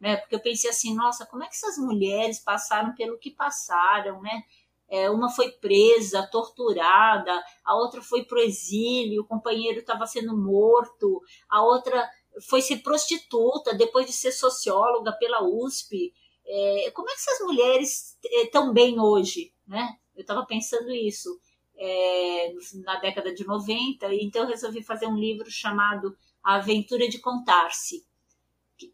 [0.00, 0.16] né?
[0.16, 4.42] Porque eu pensei assim, nossa, como é que essas mulheres passaram pelo que passaram, né?
[4.90, 10.34] É, uma foi presa, torturada, a outra foi para o exílio, o companheiro estava sendo
[10.34, 12.08] morto, a outra
[12.42, 16.12] foi ser prostituta depois de ser socióloga pela USP.
[16.46, 19.96] É, como é que essas mulheres estão é, bem hoje, né?
[20.14, 21.38] Eu estava pensando isso
[21.76, 22.52] é,
[22.84, 28.08] na década de 90, então eu resolvi fazer um livro chamado A Aventura de Contar-se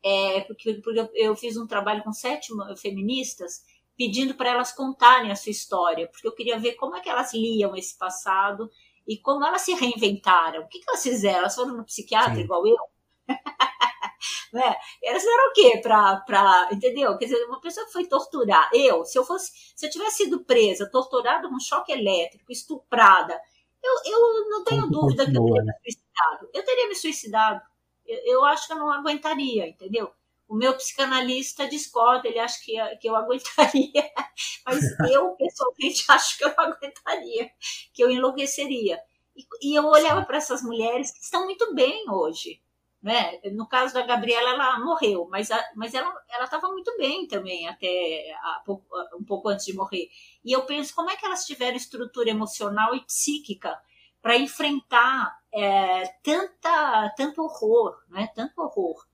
[0.02, 3.62] é, porque, porque eu fiz um trabalho com sete feministas
[3.96, 7.32] pedindo para elas contarem a sua história, porque eu queria ver como é que elas
[7.32, 8.70] liam esse passado
[9.06, 10.62] e como elas se reinventaram.
[10.62, 11.38] O que, que elas fizeram?
[11.40, 12.40] Elas foram no psiquiatra Sim.
[12.40, 12.76] igual eu?
[14.52, 14.76] né?
[15.02, 17.16] Elas fizeram o quê para, entendeu?
[17.18, 20.44] Quer dizer, uma pessoa que foi torturar, eu, se eu fosse, se eu tivesse sido
[20.44, 23.40] presa, torturada com choque elétrico, estuprada,
[23.82, 25.72] eu, eu não tenho Como dúvida continua, que eu teria né?
[25.74, 26.50] me suicidado.
[26.54, 27.74] Eu teria me suicidado
[28.06, 30.10] eu, eu acho que eu não aguentaria, entendeu?
[30.46, 34.10] O meu psicanalista discorda, ele acha que, que eu aguentaria,
[34.64, 37.50] mas eu, pessoalmente, acho que eu não aguentaria,
[37.92, 39.00] que eu enlouqueceria.
[39.36, 42.60] E, e eu olhava para essas mulheres que estão muito bem hoje.
[43.04, 43.38] Né?
[43.52, 46.10] No caso da Gabriela, ela morreu, mas, a, mas ela
[46.42, 50.08] estava muito bem também, até a, a, um pouco antes de morrer.
[50.42, 53.78] E eu penso, como é que elas tiveram estrutura emocional e psíquica
[54.22, 58.26] para enfrentar é, tanta, tanto horror, né?
[58.34, 59.04] tanto horror.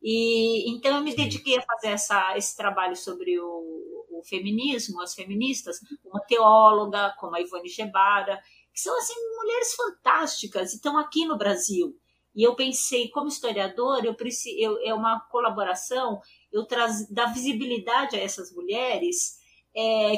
[0.00, 5.14] E então eu me dediquei a fazer essa, esse trabalho sobre o, o feminismo, as
[5.16, 8.40] feministas, uma teóloga como a Ivone Gebara,
[8.72, 12.00] que são assim mulheres fantásticas e estão aqui no Brasil.
[12.34, 18.16] E eu pensei, como historiador, eu preciso, eu, é uma colaboração, eu traz, dar visibilidade
[18.16, 19.38] a essas mulheres
[19.76, 20.16] é,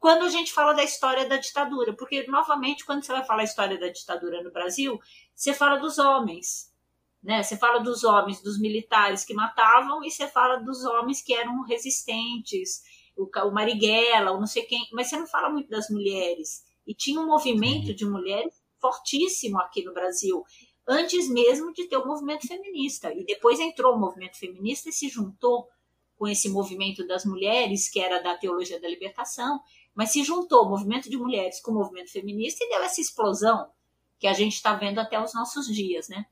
[0.00, 3.44] quando a gente fala da história da ditadura, porque, novamente, quando você vai falar a
[3.44, 4.98] história da ditadura no Brasil,
[5.34, 6.74] você fala dos homens,
[7.22, 7.42] né?
[7.42, 11.62] Você fala dos homens, dos militares que matavam, e você fala dos homens que eram
[11.64, 12.82] resistentes,
[13.14, 16.64] o, o Marighella, ou não sei quem, mas você não fala muito das mulheres.
[16.86, 20.42] E tinha um movimento de mulheres fortíssimo aqui no Brasil,
[20.86, 23.12] antes mesmo de ter o movimento feminista.
[23.12, 25.68] E depois entrou o movimento feminista e se juntou
[26.16, 29.60] com esse movimento das mulheres, que era da teologia da libertação,
[29.94, 33.70] mas se juntou o movimento de mulheres com o movimento feminista e deu essa explosão
[34.18, 36.26] que a gente está vendo até os nossos dias, né?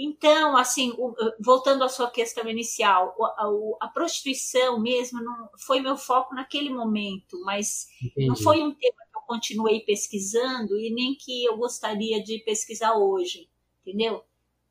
[0.00, 0.94] Então, assim,
[1.40, 7.40] voltando à sua questão inicial, a, a prostituição mesmo não foi meu foco naquele momento,
[7.44, 8.28] mas Entendi.
[8.28, 13.46] não foi um tema continuei pesquisando e nem que eu gostaria de pesquisar hoje,
[13.82, 14.24] entendeu?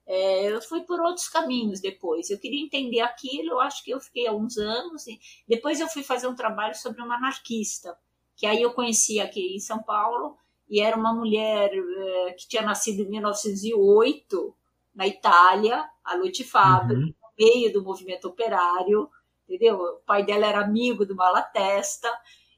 [0.08, 2.30] É, eu fui por outros caminhos depois.
[2.30, 5.06] Eu queria entender aquilo, eu acho que eu fiquei alguns anos.
[5.06, 7.96] E depois eu fui fazer um trabalho sobre uma anarquista,
[8.36, 10.36] que aí eu conheci aqui em São Paulo,
[10.67, 14.56] e era uma mulher é, que tinha nascido em 1908,
[14.96, 17.13] na Itália, a Lute Fabri, uhum.
[17.22, 19.10] no meio do movimento operário,
[19.48, 19.78] entendeu?
[19.78, 22.12] O pai dela era amigo do Malatesta,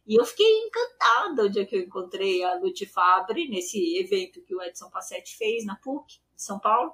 [0.09, 4.55] e eu fiquei encantada o dia que eu encontrei a Lute Fabri, nesse evento que
[4.55, 6.91] o Edson Passetti fez na PUC, de São Paulo.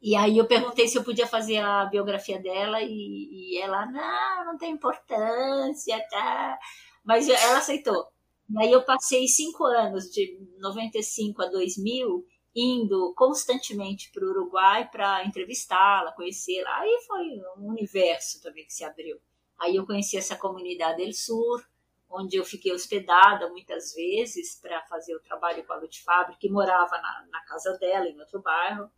[0.00, 4.46] E aí eu perguntei se eu podia fazer a biografia dela e, e ela, não,
[4.46, 6.58] não tem importância, tá?
[7.04, 8.08] Mas ela aceitou.
[8.48, 14.88] E aí eu passei cinco anos, de 95 a 2000, indo constantemente para o Uruguai
[14.90, 16.78] para entrevistá-la, conhecê-la.
[16.78, 19.18] Aí foi um universo também que se abriu.
[19.60, 21.62] Aí eu conheci essa comunidade del Sur,
[22.08, 26.50] onde eu fiquei hospedada muitas vezes para fazer o trabalho com a Lute Fábrica, que
[26.50, 28.90] morava na, na casa dela, em outro bairro.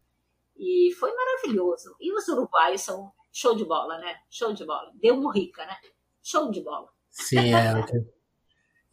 [0.57, 1.95] E foi maravilhoso.
[2.01, 4.17] E os uruguaios são show de bola, né?
[4.31, 4.91] Show de bola.
[4.95, 5.77] Deu rica, né?
[6.23, 6.89] Show de bola.
[7.11, 7.73] Sim, é.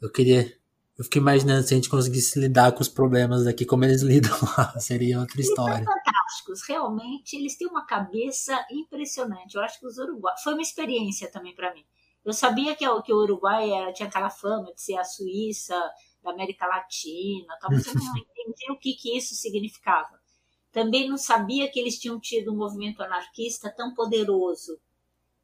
[0.01, 0.61] Eu queria.
[0.97, 4.37] Eu fiquei imaginando se a gente conseguisse lidar com os problemas daqui como eles lidam
[4.57, 4.79] lá.
[4.79, 5.75] Seria outra história.
[5.75, 7.35] Eles são fantásticos, realmente.
[7.35, 9.55] Eles têm uma cabeça impressionante.
[9.55, 10.41] Eu acho que os uruguaios.
[10.41, 11.85] Foi uma experiência também para mim.
[12.23, 15.75] Eu sabia que, que o Uruguai era, tinha aquela fama de ser a Suíça
[16.21, 20.21] da América Latina, tal, mas eu não entendi o que, que isso significava.
[20.71, 24.79] Também não sabia que eles tinham tido um movimento anarquista tão poderoso.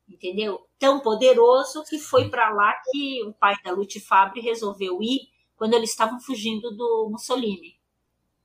[0.08, 0.68] entendeu?
[0.80, 5.74] Tão poderoso que foi para lá que o pai da Lute Fabre resolveu ir quando
[5.74, 7.78] eles estavam fugindo do Mussolini.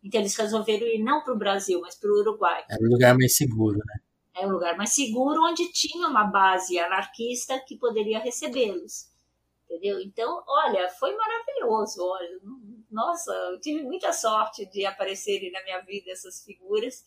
[0.02, 2.64] Então eles resolveram ir não para o Brasil, mas para o Uruguai.
[2.68, 4.03] É um lugar mais seguro, né?
[4.36, 9.08] É um lugar mais seguro onde tinha uma base anarquista que poderia recebê-los.
[9.64, 10.00] Entendeu?
[10.00, 12.02] Então, olha, foi maravilhoso.
[12.02, 12.40] Olha,
[12.90, 17.04] nossa, eu tive muita sorte de aparecerem na minha vida essas figuras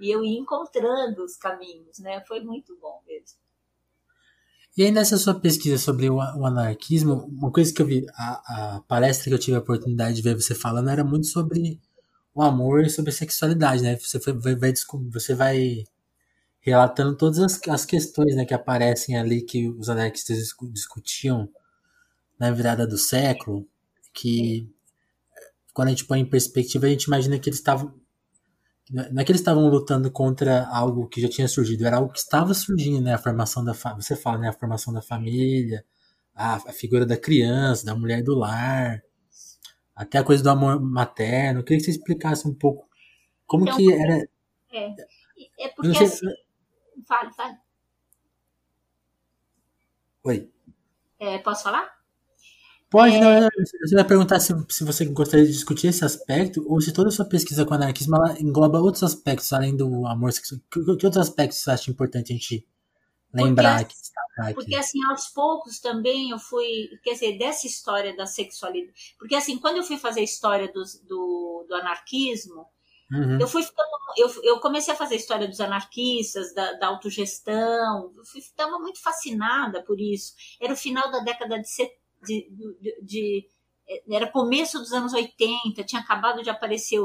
[0.00, 2.22] e eu ir encontrando os caminhos, né?
[2.26, 3.38] Foi muito bom mesmo.
[4.76, 8.80] E aí, nessa sua pesquisa sobre o, anarquismo, uma coisa que eu vi, a, a,
[8.82, 11.78] palestra que eu tive a oportunidade de ver você falando era muito sobre
[12.34, 13.96] o amor e sobre a sexualidade, né?
[13.96, 14.72] Você, vai, vai,
[15.12, 15.84] você vai
[16.60, 20.38] relatando todas as, as questões né, que aparecem ali que os anarquistas
[20.72, 21.48] discutiam
[22.38, 23.66] na virada do século,
[24.12, 24.68] que
[25.72, 27.94] quando a gente põe em perspectiva, a gente imagina que eles estavam.
[28.90, 32.18] Não é que eles estavam lutando contra algo que já tinha surgido, era algo que
[32.18, 33.14] estava surgindo, né?
[33.14, 34.02] A formação da família.
[34.02, 34.48] Você fala, né?
[34.48, 35.84] A formação da família,
[36.34, 39.00] a, a figura da criança, da mulher do lar,
[39.94, 41.60] até a coisa do amor materno.
[41.60, 42.88] Eu queria que você explicasse um pouco
[43.46, 44.28] como então, que era.
[44.72, 44.94] É,
[45.60, 46.26] é porque sei, assim.
[47.06, 47.56] Fale, fale.
[50.24, 50.50] Oi.
[51.18, 52.00] É, posso falar?
[52.90, 53.40] Pode, é...
[53.40, 53.48] não,
[53.84, 57.12] você vai perguntar se, se você gostaria de discutir esse aspecto ou se toda a
[57.12, 60.60] sua pesquisa com anarquismo ela engloba outros aspectos além do amor sexual.
[60.70, 62.66] Que, que outros aspectos você acha importante a gente
[63.32, 63.94] lembrar porque,
[64.40, 68.92] aqui, Porque assim, aos poucos também eu fui, quer dizer, dessa história da sexualidade.
[69.16, 72.66] Porque assim, quando eu fui fazer a história do, do, do anarquismo,
[73.12, 73.38] uhum.
[73.40, 78.12] eu fui ficando, eu, eu comecei a fazer a história dos anarquistas, da, da autogestão,
[78.24, 80.34] ficando muito fascinada por isso.
[80.60, 82.48] Era o final da década de 70 de,
[82.80, 83.48] de, de,
[84.10, 87.00] era começo dos anos 80, tinha acabado de aparecer.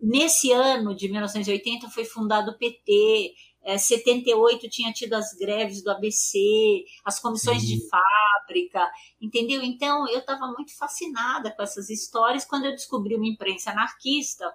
[0.00, 5.90] Nesse ano de 1980 foi fundado o PT, é, 78 tinha tido as greves do
[5.90, 7.66] ABC, as comissões Sim.
[7.66, 8.88] de fábrica,
[9.20, 9.60] entendeu?
[9.62, 14.48] Então eu estava muito fascinada com essas histórias quando eu descobri uma imprensa anarquista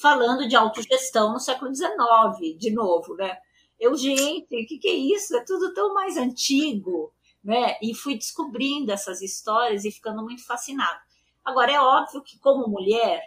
[0.00, 3.36] falando de autogestão no século XIX, de novo, né?
[3.78, 5.36] Eu, gente, o que, que é isso?
[5.36, 7.76] É tudo tão mais antigo né?
[7.82, 11.00] E fui descobrindo essas histórias e ficando muito fascinada.
[11.44, 13.22] Agora, é óbvio que, como mulher,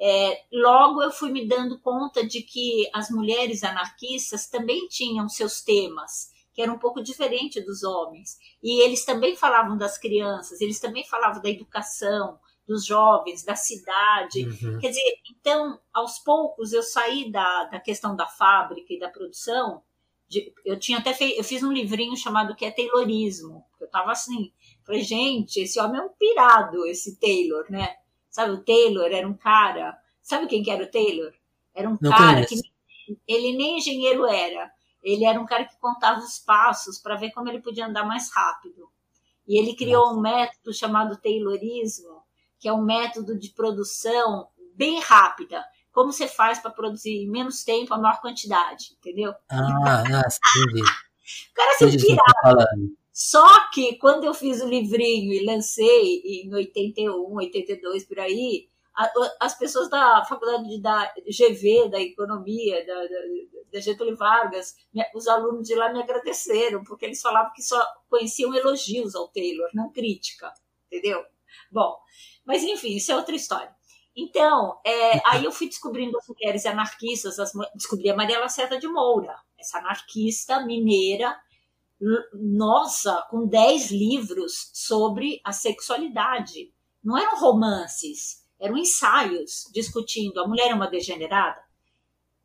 [0.00, 5.60] é, logo eu fui me dando conta de que as mulheres anarquistas também tinham seus
[5.60, 8.38] temas, que eram um pouco diferente dos homens.
[8.62, 12.38] E eles também falavam das crianças, eles também falavam da educação,
[12.70, 14.46] dos jovens, da cidade.
[14.46, 14.78] Uhum.
[14.78, 19.82] Quer dizer, então, aos poucos eu saí da, da questão da fábrica e da produção
[20.28, 23.64] de, eu tinha até feito, eu fiz um livrinho chamado que é Taylorismo.
[23.80, 24.52] Eu tava assim,
[24.84, 27.96] falei, gente, esse homem é um pirado, esse Taylor, né?
[28.30, 29.98] Sabe, o Taylor era um cara.
[30.22, 31.32] Sabe quem que era o Taylor?
[31.74, 32.62] Era um Não cara conheço.
[32.62, 34.70] que ele nem engenheiro era.
[35.02, 38.30] Ele era um cara que contava os passos para ver como ele podia andar mais
[38.32, 38.88] rápido.
[39.48, 40.16] E ele criou Nossa.
[40.16, 42.19] um método chamado Taylorismo,
[42.60, 47.64] que é um método de produção bem rápida como você faz para produzir em menos
[47.64, 49.34] tempo a maior quantidade, entendeu?
[49.50, 50.82] Ah, nossa, entendi.
[50.82, 52.66] o cara se pirava.
[53.12, 58.68] Só que quando eu fiz o livrinho e lancei em 81, 82 por aí,
[59.40, 63.20] as pessoas da faculdade da GV, da economia, da, da,
[63.72, 64.74] da, Getúlio Vargas,
[65.14, 69.68] os alunos de lá me agradeceram, porque eles falavam que só conheciam elogios ao Taylor,
[69.74, 70.52] não crítica,
[70.86, 71.24] entendeu?
[71.70, 71.96] Bom,
[72.44, 73.74] mas enfim, isso é outra história.
[74.16, 78.88] Então, é, aí eu fui descobrindo as mulheres anarquistas, as, descobri a Maria Lacerda de
[78.88, 81.36] Moura, essa anarquista mineira,
[82.32, 86.72] nossa, com 10 livros sobre a sexualidade.
[87.04, 91.60] Não eram romances, eram ensaios discutindo a mulher é uma degenerada.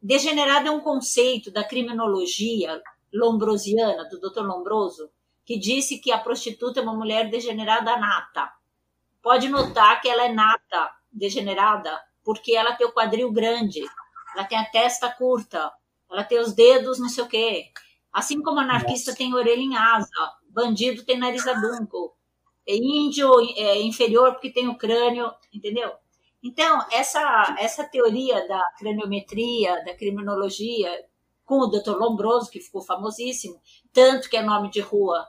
[0.01, 2.81] Degenerada é um conceito da criminologia
[3.13, 4.41] lombrosiana, do Dr.
[4.41, 5.09] Lombroso,
[5.45, 8.51] que disse que a prostituta é uma mulher degenerada nata.
[9.25, 13.81] Pode notar que ela é nata degenerada porque ela tem o quadril grande,
[14.35, 15.73] ela tem a testa curta,
[16.11, 17.71] ela tem os dedos não sei o quê.
[18.13, 19.17] Assim como anarquista Nossa.
[19.17, 22.15] tem orelha em asa, bandido tem nariz adunco,
[22.67, 25.91] é índio é inferior porque tem o crânio, entendeu?
[26.43, 31.03] Então, essa, essa teoria da craniometria, da criminologia,
[31.43, 31.97] com o Dr.
[31.97, 33.59] Lombroso, que ficou famosíssimo,
[33.91, 35.25] tanto que é nome de rua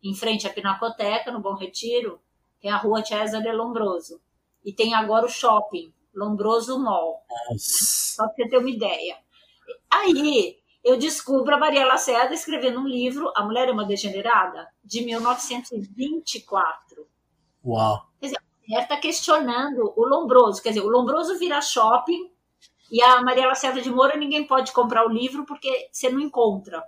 [0.00, 2.20] em frente à Pinacoteca, no Bom Retiro,
[2.60, 4.20] tem a rua Cesare Lombroso.
[4.64, 7.24] E tem agora o shopping, Lombroso Mall.
[7.28, 7.56] Né?
[7.58, 9.18] Só para você ter uma ideia.
[9.90, 15.02] Aí eu descubro a Maria Lacerda escrevendo um livro, A Mulher é uma Degenerada, de
[15.02, 17.06] 1924.
[17.64, 18.06] Uau!
[18.18, 20.62] Quer dizer, a mulher está questionando o Lombroso.
[20.62, 22.30] Quer dizer, o Lombroso vira shopping
[22.90, 26.82] e a Maria Lacerda de Moura ninguém pode comprar o livro porque você não encontra.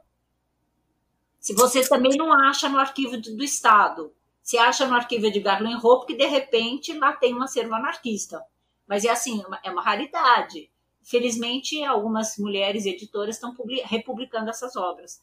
[1.39, 4.13] Se você também não acha no arquivo do Estado.
[4.43, 8.43] Você acha no arquivo de Garland Hope que, de repente, lá tem um acervo anarquista.
[8.87, 10.71] Mas é assim, é uma, é uma raridade.
[11.03, 15.21] Felizmente, algumas mulheres editoras estão republicando essas obras.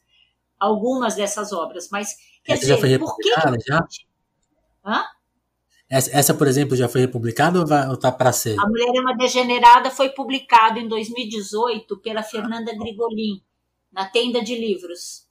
[0.58, 1.88] Algumas dessas obras.
[1.90, 3.64] Mas, quer essa dizer, já foi republicada, que...
[3.66, 3.86] já?
[4.84, 5.04] Hã?
[5.88, 8.58] Essa, essa, por exemplo, já foi republicada ou está para ser?
[8.60, 13.42] A Mulher é uma Degenerada foi publicado em 2018 pela Fernanda Grigolin,
[13.92, 15.28] na Tenda de Livros.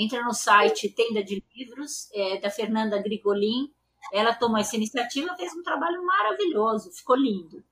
[0.00, 3.68] Entra no site Tenda de Livros, é, da Fernanda Grigolin.
[4.12, 7.64] Ela tomou essa iniciativa, fez um trabalho maravilhoso, ficou lindo.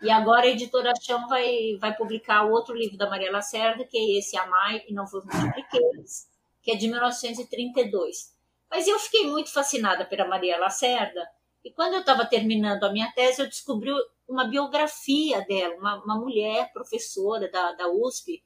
[0.00, 4.18] E agora a editora Chão vai, vai publicar outro livro da Maria Lacerda, que é
[4.18, 6.28] esse Amai e Não Vos Multipliqueis,
[6.62, 8.32] que é de 1932.
[8.70, 11.28] Mas eu fiquei muito fascinada pela Maria Lacerda,
[11.64, 13.90] e quando eu estava terminando a minha tese, eu descobri
[14.28, 18.42] uma biografia dela, uma, uma mulher professora da, da USP,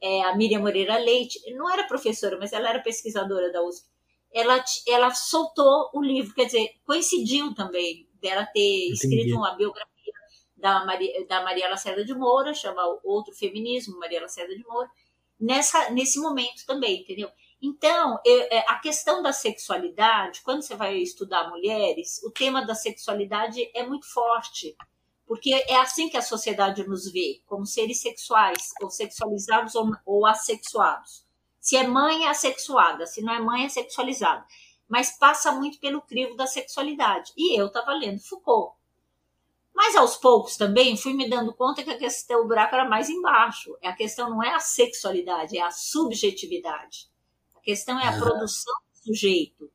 [0.00, 3.86] é, a Miriam Moreira Leite, não era professora, mas ela era pesquisadora da USP.
[4.32, 9.88] Ela, ela soltou o livro, quer dizer, coincidiu também dela ter escrito uma biografia
[10.56, 14.90] da Maria, da Maria Lacerda de Moura, chama Outro Feminismo, Maria Lacerda de Moura,
[15.40, 17.30] nessa, nesse momento também, entendeu?
[17.60, 23.68] Então, é, a questão da sexualidade, quando você vai estudar mulheres, o tema da sexualidade
[23.74, 24.76] é muito forte,
[25.28, 30.26] porque é assim que a sociedade nos vê, como seres sexuais, ou sexualizados ou, ou
[30.26, 31.24] assexuados.
[31.60, 34.44] Se é mãe, é assexuada, se não é mãe, é sexualizada.
[34.88, 37.32] Mas passa muito pelo crivo da sexualidade.
[37.36, 38.74] E eu estava lendo Foucault.
[39.74, 43.10] Mas aos poucos também fui me dando conta que a questão, o buraco era mais
[43.10, 43.76] embaixo.
[43.84, 47.08] A questão não é a sexualidade, é a subjetividade
[47.68, 49.70] questão é a produção do sujeito.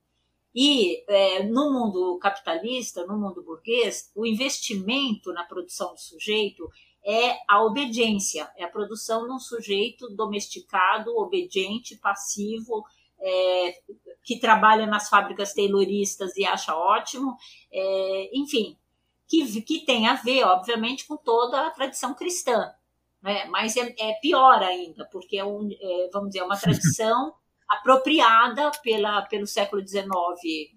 [0.56, 6.70] E é, no mundo capitalista, no mundo burguês, o investimento na produção do sujeito
[7.04, 12.84] é a obediência, é a produção de um sujeito domesticado, obediente, passivo,
[13.20, 13.82] é,
[14.24, 17.36] que trabalha nas fábricas tayloristas e acha ótimo,
[17.72, 18.78] é, enfim,
[19.28, 22.72] que, que tem a ver, obviamente, com toda a tradição cristã.
[23.22, 23.46] Né?
[23.46, 27.34] Mas é, é pior ainda, porque é, um, é, vamos dizer, é uma tradição
[27.74, 30.06] apropriada pela, pelo século XIX,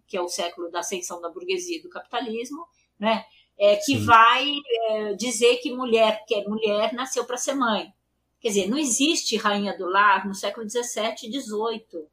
[0.07, 2.67] que é o século da ascensão da burguesia e do capitalismo,
[2.99, 3.25] né?
[3.59, 4.05] É, que Sim.
[4.05, 4.53] vai
[4.91, 7.93] é, dizer que mulher que é mulher nasceu para ser mãe.
[8.39, 12.07] Quer dizer, não existe rainha do lar no século XVII e XVIII.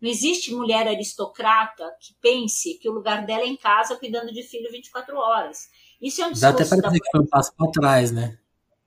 [0.00, 4.42] Não existe mulher aristocrata que pense que o lugar dela é em casa cuidando de
[4.42, 5.68] filho 24 horas.
[6.00, 6.56] Isso é um discurso.
[6.56, 8.38] Dá até para dizer que foi um passo para trás, né?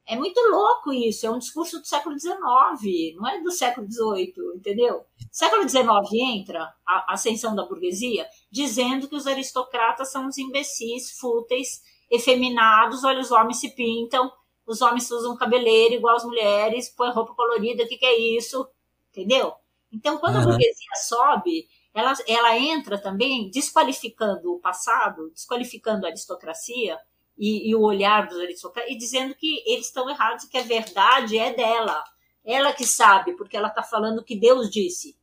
[0.07, 4.33] É muito louco isso, é um discurso do século XIX, não é do século XVIII,
[4.55, 5.03] entendeu?
[5.31, 11.81] Século XIX entra a ascensão da burguesia dizendo que os aristocratas são uns imbecis, fúteis,
[12.11, 14.31] efeminados, olha, os homens se pintam,
[14.65, 18.67] os homens usam cabeleira igual as mulheres, põem roupa colorida, o que, que é isso?
[19.09, 19.53] Entendeu?
[19.91, 20.41] Então, quando uhum.
[20.41, 26.99] a burguesia sobe, ela, ela entra também desqualificando o passado, desqualificando a aristocracia,
[27.37, 31.37] e, e o olhar dos aristocratas, e dizendo que eles estão errados, que a verdade
[31.37, 32.03] é dela.
[32.43, 35.17] Ela que sabe, porque ela está falando o que Deus disse.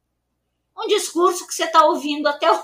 [0.76, 2.62] Um discurso que você está ouvindo até hoje.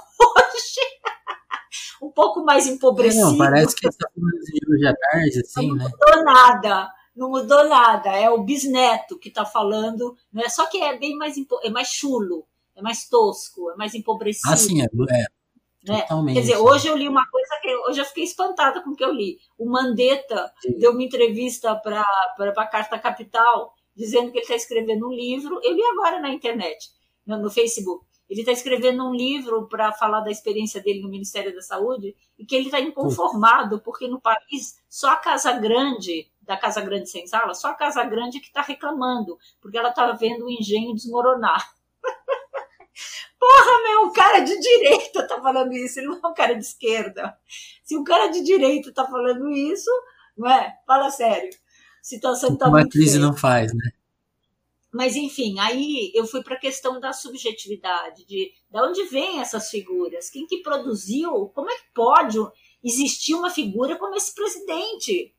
[2.03, 3.25] um pouco mais empobrecido.
[3.25, 5.85] Não, parece que está falando de hoje à tarde, assim, né?
[5.85, 8.11] Não mudou nada, não mudou nada.
[8.11, 10.49] É o bisneto que está falando, né?
[10.49, 14.53] só que é bem mais, é mais chulo, é mais tosco, é mais empobrecido.
[14.53, 15.27] Ah, sim, é, é
[15.89, 16.07] né?
[16.35, 19.05] Quer dizer, hoje eu li uma coisa que hoje eu fiquei espantada com o que
[19.05, 19.39] eu li.
[19.59, 20.79] O Mandetta Sim.
[20.79, 22.05] deu uma entrevista para
[22.39, 25.61] a Carta Capital, dizendo que ele está escrevendo um livro.
[25.63, 26.91] Eu li agora na internet,
[27.27, 28.07] no, no Facebook.
[28.29, 32.45] Ele está escrevendo um livro para falar da experiência dele no Ministério da Saúde e
[32.45, 37.27] que ele está inconformado porque no país só a Casa Grande, da Casa Grande sem
[37.27, 41.73] sala, só a Casa Grande que está reclamando, porque ela está vendo o engenho desmoronar.
[43.39, 46.65] Porra, meu, um cara de direita tá falando isso, ele não é um cara de
[46.65, 47.37] esquerda.
[47.85, 49.91] Se um cara de direita tá falando isso,
[50.37, 50.77] não é?
[50.87, 51.51] Fala sério.
[51.51, 53.21] A situação tá Uma crise feia.
[53.21, 53.91] não faz, né?
[54.93, 59.69] Mas enfim, aí eu fui para a questão da subjetividade, de, de onde vêm essas
[59.69, 62.39] figuras, quem que produziu, como é que pode
[62.83, 65.35] existir uma figura como esse presidente?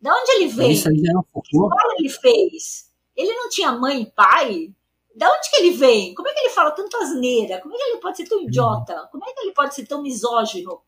[0.00, 0.72] De onde ele veio?
[0.72, 2.90] Isso aí já que escola ele fez?
[3.14, 4.74] Ele não tinha mãe e pai?
[5.14, 6.14] Da onde que ele vem?
[6.14, 7.60] Como é que ele fala tanto asneira?
[7.60, 8.44] Como é que ele pode ser tão uhum.
[8.44, 9.08] idiota?
[9.12, 10.82] Como é que ele pode ser tão misógino?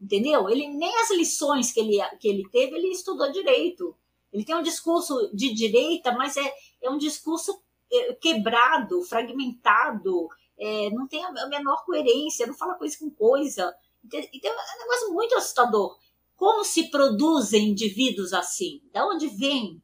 [0.00, 0.48] Entendeu?
[0.50, 3.96] Ele nem as lições que ele, que ele teve, ele estudou direito.
[4.32, 7.60] Ele tem um discurso de direita, mas é, é um discurso
[7.92, 10.28] é, quebrado, fragmentado,
[10.58, 13.74] é, não tem a menor coerência, não fala coisa com coisa.
[14.04, 15.98] Então, é um negócio muito assustador.
[16.36, 18.80] Como se produzem indivíduos assim?
[18.92, 19.82] Da onde vem?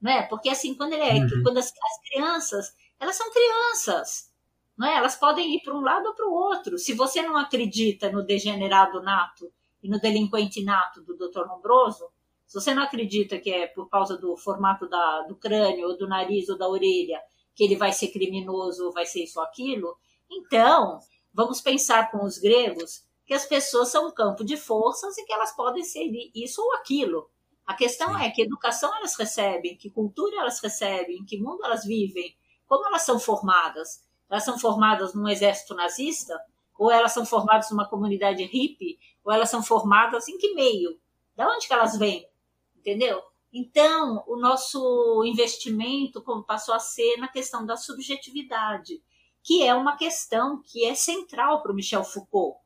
[0.00, 0.22] Não é?
[0.22, 1.42] Porque assim, quando, ele é, uhum.
[1.42, 2.74] quando as, as crianças
[3.04, 4.32] elas são crianças.
[4.76, 4.96] Não é?
[4.96, 6.78] Elas podem ir para um lado ou para o outro.
[6.78, 9.52] Se você não acredita no degenerado nato
[9.82, 11.46] e no delinquente nato do Dr.
[11.46, 12.08] Lombroso,
[12.46, 16.08] se você não acredita que é por causa do formato da, do crânio, ou do
[16.08, 17.20] nariz, ou da orelha,
[17.54, 19.96] que ele vai ser criminoso, ou vai ser isso ou aquilo,
[20.30, 20.98] então
[21.32, 25.32] vamos pensar com os gregos que as pessoas são um campo de forças e que
[25.32, 27.30] elas podem ser isso ou aquilo.
[27.66, 32.36] A questão é que educação elas recebem, que cultura elas recebem, que mundo elas vivem,
[32.78, 34.04] como elas são formadas.
[34.28, 36.38] Elas são formadas num exército nazista,
[36.76, 40.98] ou elas são formadas numa comunidade hippie, ou elas são formadas em que meio?
[41.36, 42.28] Da onde que elas vêm?
[42.76, 43.22] Entendeu?
[43.52, 49.00] Então, o nosso investimento passou a ser na questão da subjetividade,
[49.42, 52.58] que é uma questão que é central para o Michel Foucault.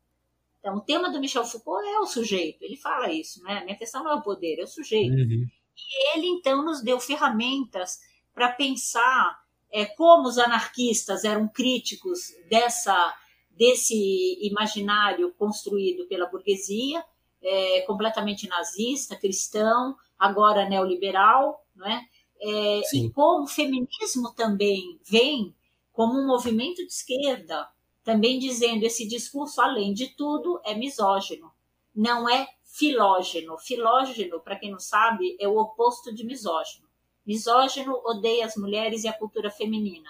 [0.58, 3.62] Então, o tema do Michel Foucault é o sujeito, ele fala isso, né?
[3.64, 5.14] Minha questão não é o poder, é o sujeito.
[5.14, 5.46] Uhum.
[5.76, 7.98] E ele, então, nos deu ferramentas
[8.34, 9.38] para pensar
[9.72, 13.14] é, como os anarquistas eram críticos dessa,
[13.50, 17.04] desse imaginário construído pela burguesia,
[17.42, 22.02] é, completamente nazista, cristão, agora neoliberal, não é?
[22.40, 25.54] é e como o feminismo também vem
[25.92, 27.68] como um movimento de esquerda,
[28.04, 31.52] também dizendo esse discurso, além de tudo, é misógino,
[31.94, 33.58] não é filógeno.
[33.58, 36.87] Filógeno, para quem não sabe, é o oposto de misógino.
[37.28, 40.08] Misógino odeia as mulheres e a cultura feminina.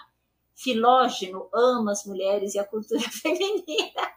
[0.55, 4.09] Filógeno ama as mulheres e a cultura feminina.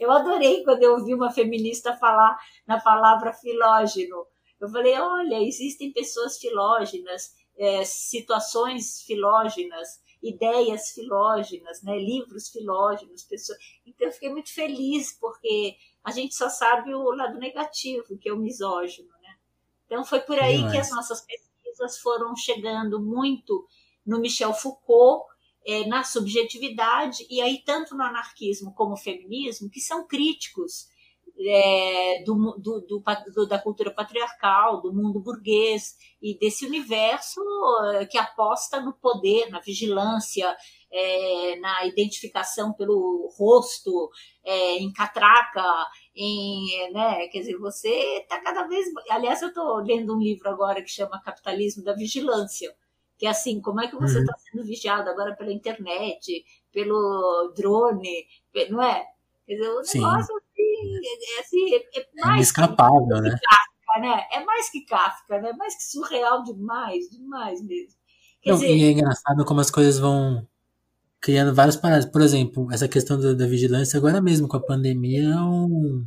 [0.00, 4.26] Eu adorei quando eu ouvi uma feminista falar na palavra filógeno.
[4.58, 13.58] Eu falei: olha, existem pessoas filógenas, é, situações filógenas, ideias filógenas, né, livros filógenos, pessoas.
[13.86, 18.32] Então eu fiquei muito feliz porque a gente só sabe o lado negativo, que é
[18.32, 19.36] o misógino, né?
[19.86, 20.72] Então foi por aí Demais.
[20.72, 21.47] que as nossas pesquisas
[22.00, 23.66] foram chegando muito
[24.04, 25.24] no Michel Foucault,
[25.66, 30.86] é, na subjetividade e aí tanto no anarquismo como no feminismo que são críticos
[31.40, 33.02] é, do, do,
[33.34, 37.40] do, da cultura patriarcal, do mundo burguês e desse universo
[37.94, 40.56] é, que aposta no poder, na vigilância,
[40.90, 44.10] é, na identificação pelo rosto,
[44.44, 45.64] é, em catraca,
[46.20, 47.88] em, né, quer dizer, você
[48.18, 48.88] está cada vez.
[49.08, 52.74] Aliás, eu estou lendo um livro agora que chama Capitalismo da Vigilância,
[53.16, 54.42] que é assim, como é que você está uhum.
[54.50, 58.26] sendo vigiado agora pela internet, pelo drone,
[58.68, 59.06] não é?
[59.46, 62.32] Quer dizer, o negócio é, assim, é, é mais.
[62.32, 63.30] É inescapável, né?
[63.30, 64.26] Kafka, né?
[64.32, 65.50] É mais que Kafka, né?
[65.50, 67.96] É mais que surreal demais, demais mesmo.
[68.42, 70.44] Quer Não, dizer, e é engraçado como as coisas vão
[71.20, 72.06] criando várias paradas.
[72.06, 76.06] Por exemplo, essa questão da, da vigilância, agora mesmo com a pandemia, um,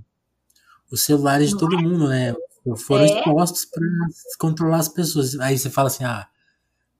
[0.91, 1.81] os celulares de todo é?
[1.81, 2.33] mundo, né?
[2.77, 3.07] Foram é.
[3.07, 3.83] expostos para
[4.39, 5.39] controlar as pessoas.
[5.39, 6.27] Aí você fala assim, ah,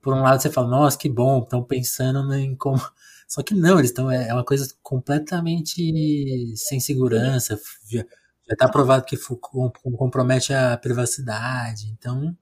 [0.02, 2.82] por um lado você fala, nossa, que bom, estão pensando em como
[3.28, 4.10] só que não, eles estão.
[4.12, 7.60] É, é uma coisa completamente sem segurança.
[7.90, 8.04] Já
[8.50, 9.18] está provado que
[9.98, 11.88] compromete a privacidade.
[11.92, 12.36] Então.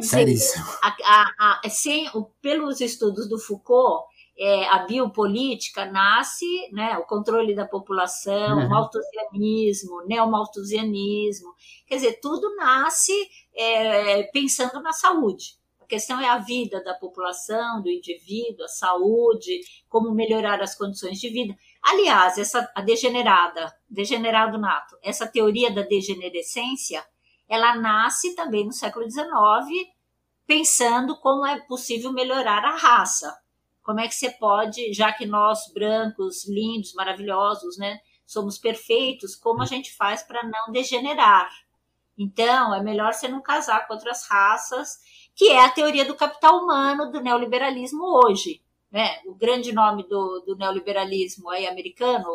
[0.00, 0.64] Seríssimo.
[0.82, 2.08] A, a, a, sem,
[2.40, 4.04] pelos estudos do Foucault,
[4.40, 8.66] é, a biopolítica nasce, né, o controle da população, uhum.
[8.66, 11.52] o malthusianismo, neomalthusianismo,
[11.86, 13.12] quer dizer, tudo nasce
[13.54, 15.60] é, pensando na saúde
[15.90, 21.28] questão é a vida da população, do indivíduo, a saúde, como melhorar as condições de
[21.28, 21.54] vida.
[21.82, 27.04] Aliás, essa a degenerada, degenerado nato, essa teoria da degenerescência,
[27.48, 29.26] ela nasce também no século XIX,
[30.46, 33.36] pensando como é possível melhorar a raça.
[33.82, 39.62] Como é que você pode, já que nós brancos, lindos, maravilhosos, né, somos perfeitos, como
[39.62, 41.50] a gente faz para não degenerar?
[42.16, 44.98] Então, é melhor você não casar com outras raças
[45.34, 48.62] que é a teoria do capital humano do neoliberalismo hoje.
[48.90, 49.20] Né?
[49.24, 52.26] O grande nome do, do neoliberalismo aí americano,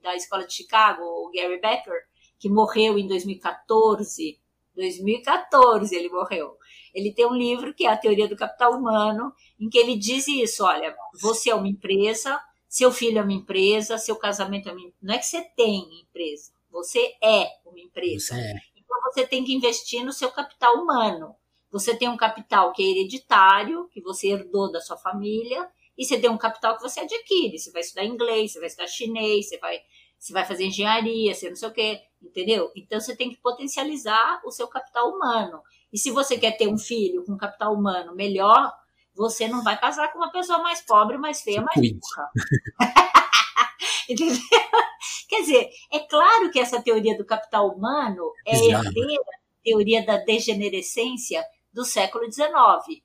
[0.00, 2.04] da escola de Chicago, o Gary Becker,
[2.38, 4.38] que morreu em 2014.
[4.76, 6.56] 2014 ele morreu.
[6.94, 10.28] Ele tem um livro que é a Teoria do Capital Humano, em que ele diz
[10.28, 14.80] isso: olha, você é uma empresa, seu filho é uma empresa, seu casamento é uma
[14.80, 14.98] empresa.
[15.02, 18.36] Não é que você tem empresa, você é uma empresa.
[18.36, 18.54] É.
[18.76, 21.34] Então você tem que investir no seu capital humano.
[21.70, 25.68] Você tem um capital que é hereditário, que você herdou da sua família,
[25.98, 27.58] e você tem um capital que você adquire.
[27.58, 29.80] Você vai estudar inglês, você vai estudar chinês, você vai,
[30.16, 32.70] você vai fazer engenharia, você não sei o quê, entendeu?
[32.76, 35.62] Então você tem que potencializar o seu capital humano.
[35.94, 38.72] E se você quer ter um filho com capital humano melhor,
[39.14, 42.30] você não vai casar com uma pessoa mais pobre, mais feia, mais burra.
[44.10, 44.36] Entendeu?
[45.28, 49.22] Quer dizer, é claro que essa teoria do capital humano é herdeira
[49.62, 53.00] teoria da degenerescência do século XIX.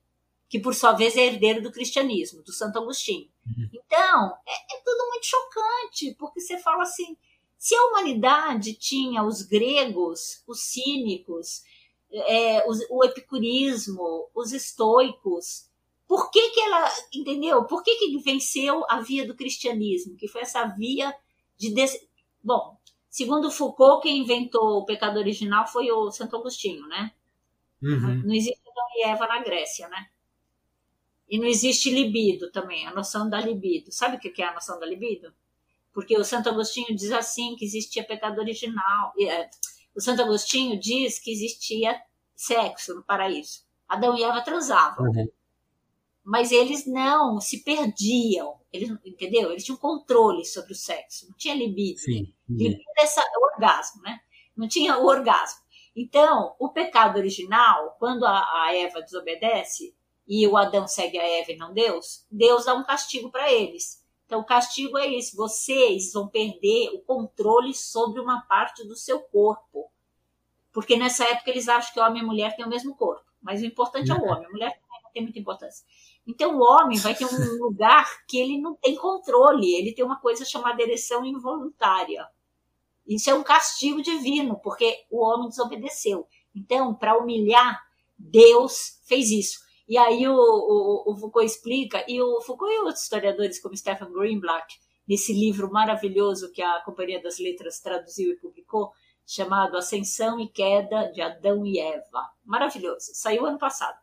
[0.49, 3.29] que por sua vez é herdeiro do cristianismo, do Santo Agostinho.
[3.45, 3.69] Uhum.
[3.71, 7.15] Então, é, é tudo muito chocante, porque você fala assim,
[7.55, 11.61] se a humanidade tinha os gregos, os cínicos,
[12.11, 15.69] é, os, o epicurismo, os estoicos,
[16.07, 17.65] por que, que ela, entendeu?
[17.65, 21.13] Por que, que venceu a via do cristianismo, que foi essa via
[21.55, 21.71] de.
[21.71, 21.95] Des...
[22.43, 27.11] Bom, segundo Foucault, quem inventou o pecado original foi o Santo Agostinho, né?
[27.81, 28.23] Uhum.
[28.25, 30.09] Não existe Adão e Eva na Grécia, né?
[31.29, 33.91] E não existe libido também, a noção da libido.
[33.91, 35.31] Sabe o que é a noção da libido?
[35.93, 39.13] Porque o Santo Agostinho diz assim que existia pecado original.
[39.19, 39.47] É,
[39.95, 41.99] o Santo Agostinho diz que existia
[42.35, 43.63] sexo no paraíso.
[43.87, 45.07] Adão e Eva transavam.
[45.07, 45.27] Uhum.
[46.23, 48.59] Mas eles não se perdiam.
[48.71, 49.51] Eles, entendeu?
[49.51, 51.27] Eles tinham controle sobre o sexo.
[51.27, 51.99] Não tinha libido.
[51.99, 52.33] Sim.
[52.47, 54.19] Libido é essa, o orgasmo, né?
[54.55, 55.59] Não tinha o orgasmo.
[55.95, 59.95] Então, o pecado original, quando a, a Eva desobedece
[60.27, 63.98] e o Adão segue a Eva e não Deus, Deus dá um castigo para eles.
[64.29, 69.19] Então, o castigo é esse: vocês vão perder o controle sobre uma parte do seu
[69.21, 69.91] corpo.
[70.71, 73.25] Porque nessa época eles acham que homem e mulher têm o mesmo corpo.
[73.41, 75.83] Mas o importante é o homem, a mulher não tem muita importância.
[76.27, 80.19] Então, o homem vai ter um lugar que ele não tem controle, ele tem uma
[80.19, 82.27] coisa chamada ereção involuntária.
[83.07, 86.27] Isso é um castigo divino, porque o homem desobedeceu.
[86.53, 87.81] Então, para humilhar,
[88.15, 89.59] Deus fez isso.
[89.89, 94.13] E aí o, o, o, Foucault explica, e o Foucault e outros historiadores, como Stephen
[94.13, 98.91] Greenblatt, nesse livro maravilhoso que a Companhia das Letras traduziu e publicou,
[99.25, 102.29] chamado Ascensão e Queda de Adão e Eva.
[102.45, 103.97] Maravilhoso, saiu ano passado.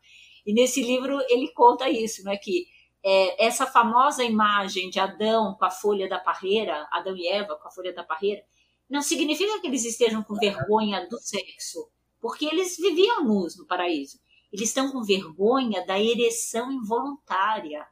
[0.45, 2.66] E nesse livro ele conta isso, né, que
[3.05, 7.68] é, essa famosa imagem de Adão com a folha da parreira, Adão e Eva com
[7.68, 8.43] a folha da parreira,
[8.91, 11.89] não significa que eles estejam com vergonha do sexo,
[12.20, 14.18] porque eles viviam nus no paraíso.
[14.53, 17.86] Eles estão com vergonha da ereção involuntária.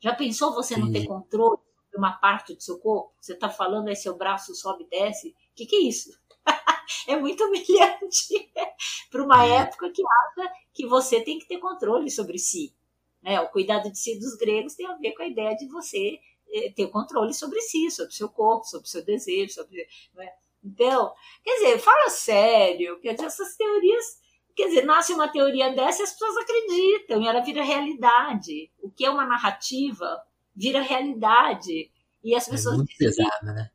[0.00, 0.80] Já pensou você Sim.
[0.80, 3.12] não ter controle de uma parte do seu corpo?
[3.20, 5.28] Você está falando aí seu braço sobe e desce.
[5.28, 6.10] O que, que é isso?
[7.06, 8.50] é muito humilhante
[9.10, 9.56] para uma é.
[9.62, 12.74] época que acha que você tem que ter controle sobre si.
[13.22, 13.40] Né?
[13.40, 16.18] O cuidado de si dos gregos tem a ver com a ideia de você
[16.50, 19.86] eh, ter controle sobre si, sobre o seu corpo, sobre o seu desejo, sobre.
[20.14, 20.32] Né?
[20.64, 24.20] Então, quer dizer, fala sério, quer dizer, essas teorias
[24.58, 28.68] Quer dizer, nasce uma teoria dessa e as pessoas acreditam, e ela vira realidade.
[28.82, 30.20] O que é uma narrativa
[30.52, 31.88] vira realidade.
[32.24, 32.74] E as é pessoas.
[32.74, 33.70] É muito pesada, né?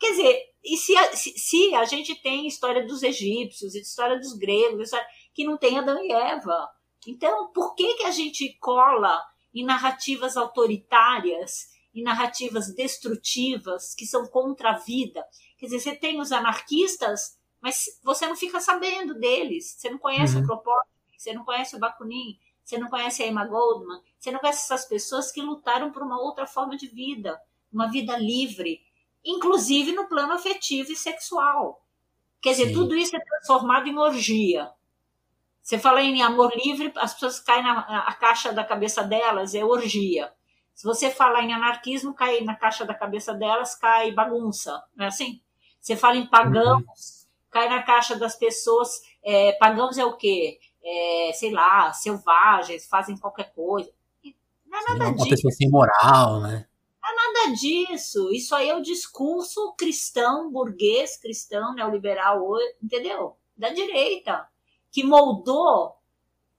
[0.00, 4.32] Quer dizer, e se a, se, se a, gente tem história dos egípcios, história dos
[4.32, 4.92] gregos,
[5.34, 6.70] que não tem Adão e Eva.
[7.06, 9.22] Então, por que, que a gente cola
[9.54, 15.22] em narrativas autoritárias, em narrativas destrutivas, que são contra a vida?
[15.58, 17.36] Quer dizer, você tem os anarquistas
[17.66, 19.74] mas você não fica sabendo deles.
[19.76, 20.44] Você não conhece uhum.
[20.44, 20.88] o Kropotkin,
[21.18, 24.84] você não conhece o Bakunin, você não conhece a Emma Goldman, você não conhece essas
[24.84, 27.36] pessoas que lutaram por uma outra forma de vida,
[27.72, 28.80] uma vida livre,
[29.24, 31.84] inclusive no plano afetivo e sexual.
[32.40, 32.74] Quer dizer, Sim.
[32.74, 34.70] tudo isso é transformado em orgia.
[35.60, 39.64] Você fala em amor livre, as pessoas caem na a caixa da cabeça delas, é
[39.64, 40.32] orgia.
[40.72, 45.08] Se você falar em anarquismo, cai na caixa da cabeça delas, cai bagunça, não é
[45.08, 45.42] assim?
[45.80, 49.00] Você fala em pagãos, uhum cai na caixa das pessoas.
[49.22, 50.58] É, pagãos é o quê?
[50.84, 53.90] É, sei lá, selvagens, fazem qualquer coisa.
[54.66, 55.24] Não é nada Sim, disso.
[55.24, 56.66] Uma pessoa sem moral, né?
[57.02, 58.30] Não é nada disso.
[58.32, 62.40] Isso aí é o discurso cristão, burguês, cristão, neoliberal,
[62.82, 63.36] entendeu?
[63.56, 64.46] Da direita,
[64.92, 65.96] que moldou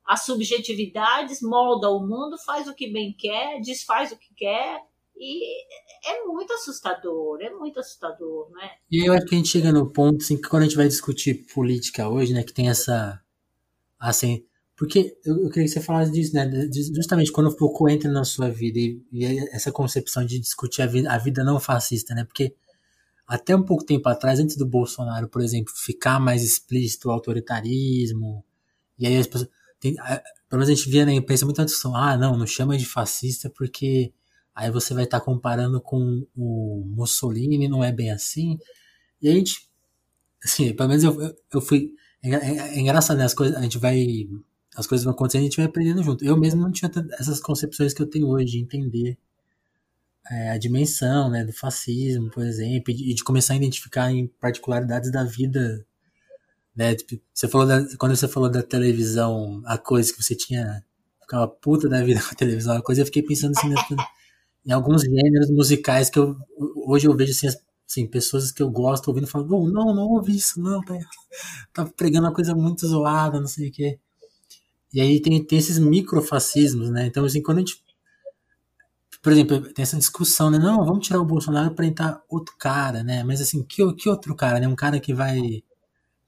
[0.05, 4.81] as subjetividades, molda o mundo, faz o que bem quer, desfaz o que quer,
[5.19, 5.65] e
[6.05, 8.71] é muito assustador, é muito assustador, né?
[8.89, 10.87] E eu acho que a gente chega no ponto, assim, que quando a gente vai
[10.87, 13.21] discutir política hoje, né, que tem essa,
[13.99, 14.45] assim,
[14.75, 16.49] porque eu, eu queria que você falasse disso, né,
[16.95, 20.85] justamente quando o Foucault entra na sua vida e, e essa concepção de discutir a
[20.85, 22.55] vida, a vida não fascista, né, porque
[23.27, 28.45] até um pouco tempo atrás, antes do Bolsonaro, por exemplo, ficar mais explícito o autoritarismo,
[28.97, 29.49] e aí as pessoas,
[29.79, 32.85] tem, pelo menos a gente via na imprensa muita discussão, ah, não, não chama de
[32.85, 34.13] fascista porque
[34.57, 38.57] Aí você vai estar tá comparando com o Mussolini, não é bem assim.
[39.21, 39.69] E a gente,
[40.43, 41.91] assim, pelo menos eu, eu fui.
[42.23, 43.25] É, é, é engraçado, né?
[43.25, 44.27] As coisas, a gente vai.
[44.75, 46.25] As coisas vão acontecendo e a gente vai aprendendo junto.
[46.25, 46.89] Eu mesmo não tinha
[47.19, 49.15] essas concepções que eu tenho hoje de entender
[50.31, 55.11] é, a dimensão né, do fascismo, por exemplo, e de começar a identificar em particularidades
[55.11, 55.85] da vida.
[56.75, 56.95] Né?
[56.95, 60.83] Tipo, você falou da, quando você falou da televisão, a coisa que você tinha.
[61.21, 63.95] Ficava puta da vida com a televisão, a coisa, eu fiquei pensando assim.
[64.67, 66.35] Em alguns gêneros musicais que eu,
[66.85, 67.47] hoje eu vejo assim,
[67.87, 70.93] assim, pessoas que eu gosto ouvindo não, não, não ouvi isso, não, tá,
[71.73, 73.97] tá pregando uma coisa muito zoada, não sei o quê.
[74.93, 77.05] E aí tem, tem esses microfascismos, né?
[77.07, 77.83] Então, assim, quando a gente.
[79.21, 80.57] Por exemplo, tem essa discussão, né?
[80.57, 83.23] Não, vamos tirar o Bolsonaro para entrar outro cara, né?
[83.23, 84.67] Mas, assim, que, que outro cara, né?
[84.67, 85.63] Um cara que vai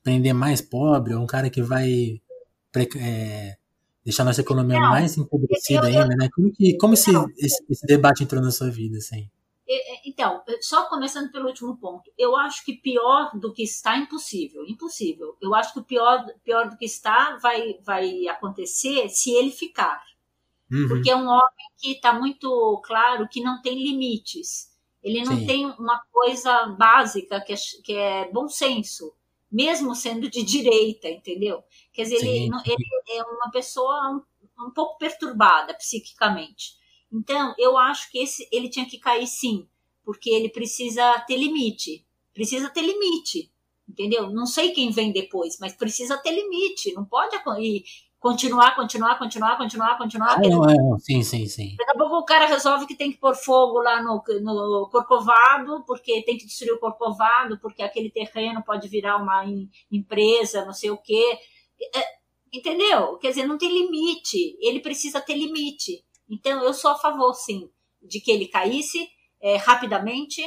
[0.04, 2.22] prender mais pobre, ou um cara que vai
[2.98, 3.58] é,
[4.10, 6.30] deixar nossa economia não, mais empobrecida ainda, né?
[6.34, 9.30] Como, que, como esse, esse, esse, debate entrou na sua vida, assim?
[10.04, 15.38] Então, só começando pelo último ponto, eu acho que pior do que está, impossível, impossível.
[15.40, 20.02] Eu acho que o pior, pior do que está vai, vai acontecer se ele ficar.
[20.72, 20.88] Uhum.
[20.88, 24.70] Porque é um homem que está muito claro que não tem limites.
[25.04, 25.46] Ele não Sim.
[25.46, 29.14] tem uma coisa básica que é, que é bom senso
[29.52, 31.64] mesmo sendo de direita, entendeu?
[31.92, 36.78] Quer dizer, ele, ele, é uma pessoa um, um, pouco perturbada psiquicamente.
[37.12, 39.68] Então, eu acho que esse, ele tinha que cair sim,
[40.04, 42.06] porque ele precisa ter limite.
[42.34, 43.52] Precisa ter limite,
[43.88, 44.30] entendeu?
[44.30, 46.94] Não sei quem vem depois, mas precisa ter limite.
[46.94, 47.84] Não pode ir,
[48.20, 50.34] continuar, continuar, continuar, continuar, continuar.
[50.34, 51.76] Ah, não, é, sim, sim, sim.
[51.78, 55.84] Daqui a pouco o cara resolve que tem que pôr fogo lá no, no Corcovado,
[55.88, 59.46] porque tem que destruir o Corcovado, porque aquele terreno pode virar uma
[59.92, 61.40] empresa, não sei o quê.
[61.96, 62.04] É,
[62.52, 63.18] entendeu?
[63.18, 64.58] Quer dizer, não tem limite.
[64.60, 66.04] Ele precisa ter limite.
[66.30, 67.70] Então, eu sou a favor, sim,
[68.02, 69.08] de que ele caísse
[69.42, 70.44] é, rapidamente,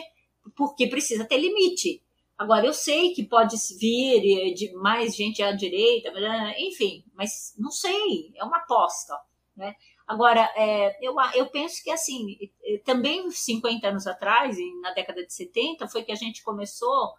[0.55, 2.03] porque precisa ter limite.
[2.43, 6.12] Agora, eu sei que pode vir eh, de mais gente à direita,
[6.59, 9.16] enfim, mas não sei, é uma aposta.
[9.57, 9.76] Né?
[10.09, 12.36] Agora, é, eu, eu penso que, assim,
[12.84, 17.12] também 50 anos atrás, na década de 70, foi que a gente começou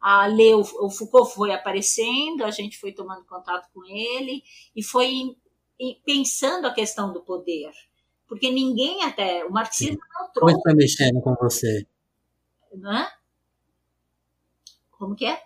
[0.00, 4.42] a ler, o, o Foucault foi aparecendo, a gente foi tomando contato com ele
[4.74, 5.36] e foi
[6.04, 7.70] pensando a questão do poder.
[8.26, 10.54] Porque ninguém até, o marxismo não trouxe...
[10.54, 11.86] Como foi mexendo com você?
[12.74, 13.08] Não é?
[15.04, 15.38] Como que é?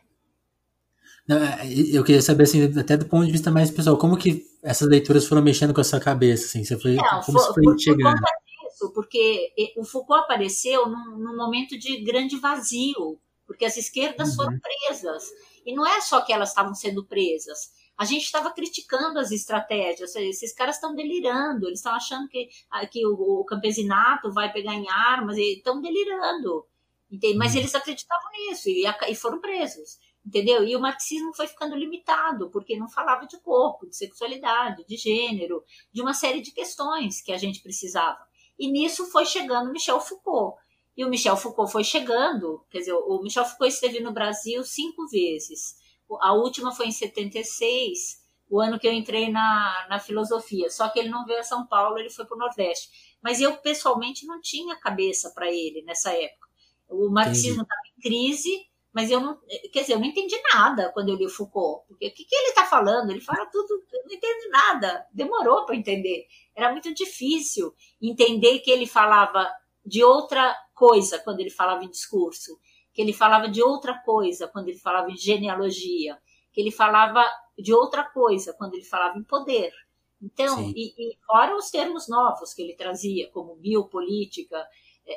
[1.27, 4.47] Não, é, eu queria saber, assim, até do ponto de vista mais pessoal, como que
[4.63, 6.65] essas leituras foram mexendo com a sua cabeça, assim?
[6.65, 8.15] Você foi, Não, como foi, foi chegando?
[8.15, 14.37] Disso, porque o Foucault apareceu num, num, momento de grande vazio, porque as esquerdas uhum.
[14.37, 15.25] foram presas.
[15.67, 20.15] E não é só que elas estavam sendo presas, a gente estava criticando as estratégias.
[20.15, 24.75] Esses caras estão delirando, eles estão achando que, ah, que o, o, campesinato vai pegar
[24.75, 26.65] em armas, estão delirando.
[27.11, 27.37] Entende?
[27.37, 27.61] Mas uhum.
[27.61, 29.99] eles acreditavam nisso e, e foram presos
[30.29, 30.63] entendeu?
[30.63, 35.65] E o marxismo foi ficando limitado, porque não falava de corpo, de sexualidade, de gênero,
[35.91, 38.19] de uma série de questões que a gente precisava.
[38.59, 40.61] E nisso foi chegando Michel Foucault.
[40.97, 45.07] E o Michel Foucault foi chegando, quer dizer, o Michel Foucault esteve no Brasil cinco
[45.09, 45.77] vezes.
[46.21, 48.19] A última foi em 76,
[48.51, 50.69] o ano que eu entrei na, na filosofia.
[50.71, 53.17] Só que ele não veio a São Paulo, ele foi para o Nordeste.
[53.23, 56.48] Mas eu, pessoalmente, não tinha cabeça para ele nessa época.
[56.89, 59.39] O marxismo estava em crise, mas eu não,
[59.73, 61.87] quer dizer, eu não entendi nada quando eu li o Foucault.
[61.87, 63.11] Porque o que, que ele está falando?
[63.11, 65.07] Ele fala tudo, eu não entendo nada.
[65.13, 66.27] Demorou para entender.
[66.55, 69.49] Era muito difícil entender que ele falava
[69.85, 72.59] de outra coisa quando ele falava em discurso,
[72.93, 76.19] que ele falava de outra coisa quando ele falava em genealogia,
[76.53, 77.25] que ele falava
[77.59, 79.73] de outra coisa quando ele falava em poder.
[80.21, 84.67] Então, e, e fora os termos novos que ele trazia, como biopolítica,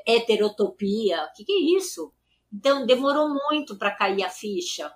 [0.05, 1.23] heterotopia.
[1.25, 2.13] O que, que é isso?
[2.53, 4.91] Então, demorou muito para cair a ficha.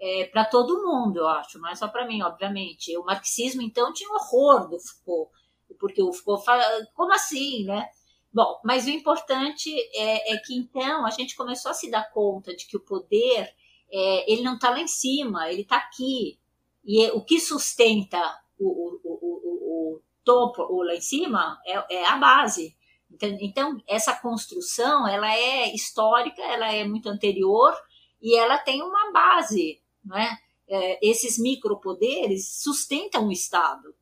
[0.00, 2.96] É, para todo mundo, eu acho, não é só para mim, obviamente.
[2.96, 5.32] O marxismo, então, tinha horror do Foucault,
[5.80, 7.88] porque o Foucault fala, como assim, né?
[8.32, 12.54] Bom, mas o importante é, é, que, então, a gente começou a se dar conta
[12.54, 13.50] de que o poder,
[13.90, 16.38] é, ele não está lá em cima, ele está aqui.
[16.84, 18.22] E é, o que sustenta
[18.58, 22.76] o, o, o, o, topo, o lá em cima, é, é a base.
[23.10, 27.74] Então, então, essa construção, ela é histórica, ela é muito anterior
[28.20, 30.38] e ela tem uma base, não é?
[30.68, 33.94] é esses micropoderes sustentam o Estado,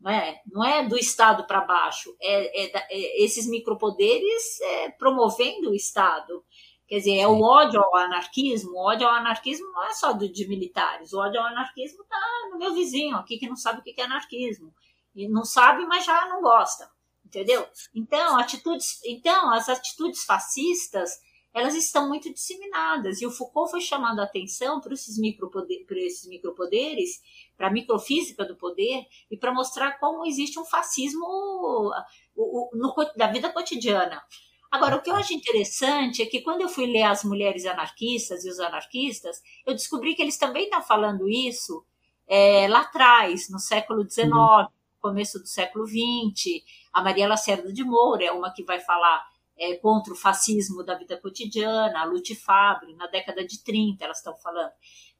[0.00, 0.42] não é?
[0.50, 6.44] Não é do Estado para baixo, é, é, é, esses micropoderes é, promovendo o Estado.
[6.86, 8.72] Quer dizer, é o ódio ao anarquismo.
[8.72, 11.14] O ódio ao anarquismo não é só do, de militares.
[11.14, 12.20] O ódio ao anarquismo está
[12.50, 14.74] no meu vizinho aqui que não sabe o que é anarquismo.
[15.14, 16.93] E não sabe, mas já não gosta
[17.34, 17.66] entendeu?
[17.94, 21.10] Então, atitudes, então as atitudes fascistas
[21.52, 27.22] elas estão muito disseminadas e o Foucault foi chamando a atenção para esses, micropoderes,
[27.56, 31.92] para a microfísica do poder e para mostrar como existe um fascismo
[32.36, 34.20] no, da vida cotidiana.
[34.68, 38.44] Agora, o que eu acho interessante é que quando eu fui ler as mulheres anarquistas
[38.44, 41.86] e os anarquistas, eu descobri que eles também estão falando isso
[42.26, 44.73] é, lá atrás, no século XIX.
[45.04, 49.22] Começo do século XX a Maria Lacerda de Moura é uma que vai falar
[49.54, 54.16] é, contra o fascismo da vida cotidiana, a Lute Fabre, na década de 30 elas
[54.16, 54.72] estão falando.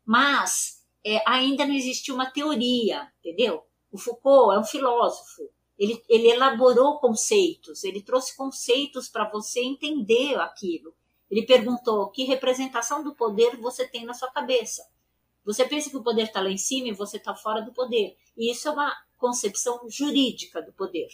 [0.02, 3.62] Mas é, ainda não existe uma teoria, entendeu?
[3.92, 5.50] O Foucault é um filósofo.
[5.78, 10.94] Ele, ele elaborou conceitos, ele trouxe conceitos para você entender aquilo.
[11.30, 14.82] Ele perguntou que representação do poder você tem na sua cabeça.
[15.44, 18.16] Você pensa que o poder está lá em cima e você está fora do poder.
[18.34, 18.94] E isso é uma
[19.24, 21.08] concepção jurídica do poder.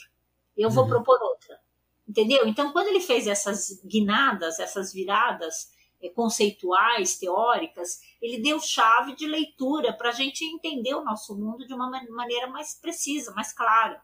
[0.57, 0.91] Eu vou uhum.
[0.91, 1.61] propor outra.
[2.09, 2.45] Entendeu?
[2.49, 5.71] Então, quando ele fez essas guinadas, essas viradas
[6.03, 11.65] é, conceituais, teóricas, ele deu chave de leitura para a gente entender o nosso mundo
[11.65, 14.03] de uma maneira mais precisa, mais clara.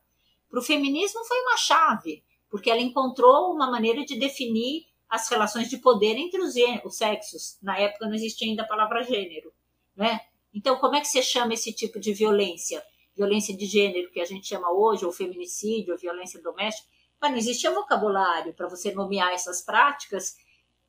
[0.48, 5.68] Para o feminismo foi uma chave, porque ela encontrou uma maneira de definir as relações
[5.68, 6.54] de poder entre os,
[6.84, 7.58] os sexos.
[7.60, 9.52] Na época não existia ainda a palavra gênero,
[9.96, 10.20] né?
[10.54, 12.80] Então, como é que você chama esse tipo de violência?
[13.16, 16.86] Violência de gênero, que a gente chama hoje, ou feminicídio, ou violência doméstica.
[17.20, 20.36] Mas não existia vocabulário para você nomear essas práticas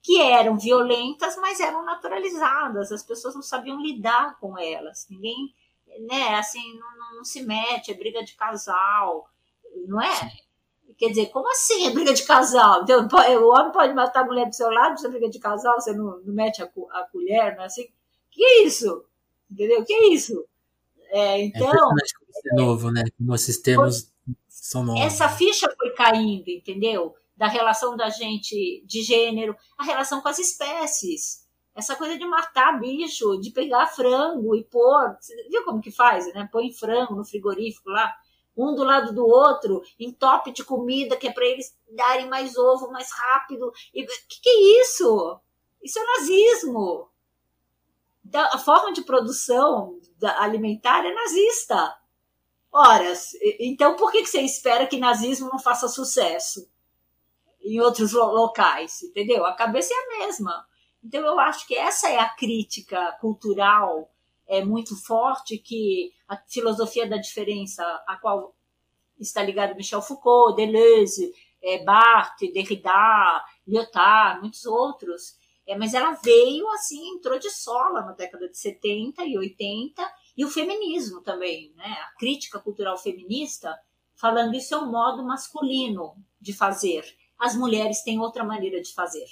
[0.01, 2.91] que eram violentas, mas eram naturalizadas.
[2.91, 5.07] As pessoas não sabiam lidar com elas.
[5.09, 5.53] Ninguém,
[6.01, 9.29] né, assim, não, não se mete, é briga de casal,
[9.87, 10.15] não é?
[10.15, 10.47] Sim.
[10.97, 12.81] Quer dizer, como assim é briga de casal?
[12.81, 15.79] Então, o homem pode matar a mulher do seu lado, você é briga de casal,
[15.79, 17.87] você não, não mete a, a colher, não é assim?
[18.31, 19.05] Que é isso?
[19.49, 19.83] Entendeu?
[19.85, 20.43] Que é isso?
[21.09, 21.71] É, então.
[21.71, 23.03] É, é novo, né?
[23.17, 24.11] Como esses termos
[24.47, 25.01] são novos.
[25.01, 27.15] Essa ficha foi caindo, entendeu?
[27.35, 31.45] Da relação da gente de gênero, a relação com as espécies.
[31.75, 35.15] Essa coisa de matar bicho, de pegar frango e pôr.
[35.49, 36.49] Viu como que faz, né?
[36.51, 38.11] Põe frango no frigorífico lá
[38.57, 42.91] um do lado do outro, entope de comida, que é para eles darem mais ovo
[42.91, 43.71] mais rápido.
[43.93, 45.39] E que, que é isso?
[45.83, 47.09] Isso é nazismo.
[48.33, 51.97] A forma de produção alimentar é nazista.
[52.71, 53.13] Ora,
[53.59, 56.69] então por que você espera que nazismo não faça sucesso
[57.61, 59.01] em outros locais?
[59.03, 59.45] Entendeu?
[59.45, 60.67] A cabeça é a mesma.
[61.03, 64.11] Então eu acho que essa é a crítica cultural
[64.47, 68.55] é muito forte que a filosofia da diferença, a qual
[69.19, 75.37] está ligado Michel Foucault, Deleuze, é, Barthes, Derrida, Lyotard, muitos outros,
[75.67, 80.01] é, mas ela veio assim, entrou de sola na década de 70 e 80,
[80.37, 81.85] e o feminismo também, né?
[81.85, 83.77] a crítica cultural feminista,
[84.15, 87.03] falando isso é um modo masculino de fazer.
[87.37, 89.27] As mulheres têm outra maneira de fazer.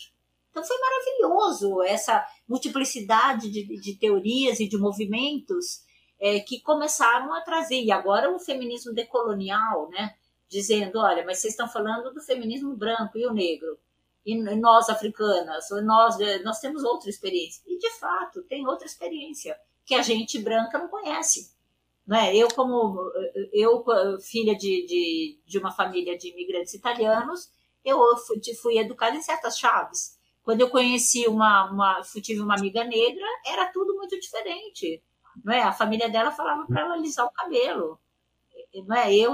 [0.51, 5.83] Então foi maravilhoso essa multiplicidade de, de teorias e de movimentos
[6.19, 7.81] é, que começaram a trazer.
[7.81, 10.15] E agora o feminismo decolonial, né?
[10.47, 13.77] Dizendo, olha, mas vocês estão falando do feminismo branco e o negro.
[14.25, 17.61] E nós africanas, nós, nós temos outra experiência.
[17.67, 19.55] E de fato, tem outra experiência
[19.85, 21.53] que a gente branca não conhece.
[22.07, 22.35] Né?
[22.35, 22.99] Eu, como
[23.53, 23.83] eu,
[24.19, 27.51] filha de, de, de uma família de imigrantes italianos,
[27.83, 30.17] eu fui, fui educada em certas chaves.
[30.43, 35.03] Quando eu conheci uma, uma tive uma amiga negra, era tudo muito diferente.
[35.43, 35.61] Não é?
[35.61, 37.99] A família dela falava para ela alisar o cabelo.
[38.87, 39.13] Não é?
[39.15, 39.33] Eu,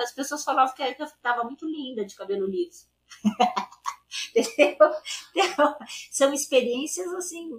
[0.00, 2.86] as pessoas falavam que eu estava muito linda de cabelo liso.
[4.34, 4.90] Entendeu?
[5.34, 5.76] Então,
[6.10, 7.50] são experiências assim.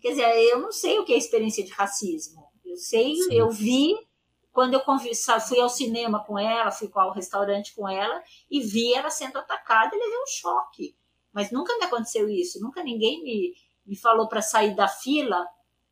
[0.00, 2.46] Quer dizer, eu não sei o que é experiência de racismo.
[2.64, 3.34] Eu sei, Sim.
[3.34, 3.96] eu vi
[4.52, 4.82] quando eu
[5.40, 9.94] fui ao cinema com ela, fui ao restaurante com ela e vi ela sendo atacada,
[9.94, 10.96] e levei um choque.
[11.32, 13.54] Mas nunca me aconteceu isso, nunca ninguém me,
[13.84, 15.46] me falou para sair da fila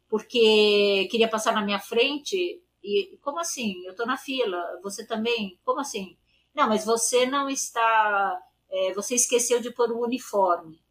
[0.08, 2.62] porque queria passar na minha frente.
[2.82, 3.84] E como assim?
[3.84, 5.58] Eu estou na fila, você também?
[5.64, 6.16] Como assim?
[6.54, 8.40] Não, mas você não está.
[8.76, 10.82] É, você esqueceu de pôr o uniforme.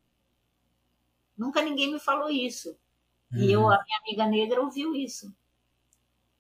[1.38, 2.78] Nunca ninguém me falou isso.
[3.30, 3.40] Uhum.
[3.40, 5.36] E eu, a minha amiga negra ouviu isso.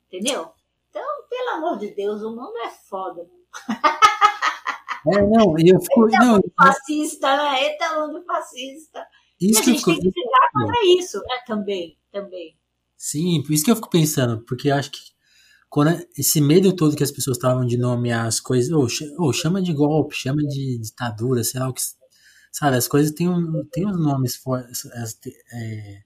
[0.07, 0.53] Entendeu?
[0.89, 3.29] Então, pelo amor de Deus, o mundo é foda.
[5.05, 6.05] É, não, eu fico.
[6.05, 7.63] Eita não, fascista, né?
[7.63, 9.05] Eita mundo fascista.
[9.37, 11.43] Isso e a gente tem que brigar contra isso, né?
[11.45, 12.57] Também, também.
[12.95, 15.12] Sim, por isso que eu fico pensando, porque acho que
[15.73, 18.85] quando esse medo todo que as pessoas estavam de nomear as coisas, ou,
[19.17, 21.81] ou chama de golpe, chama de ditadura, sei lá o que.
[22.51, 24.85] Sabe, as coisas têm, um, têm uns nomes fortes.
[25.51, 26.03] É,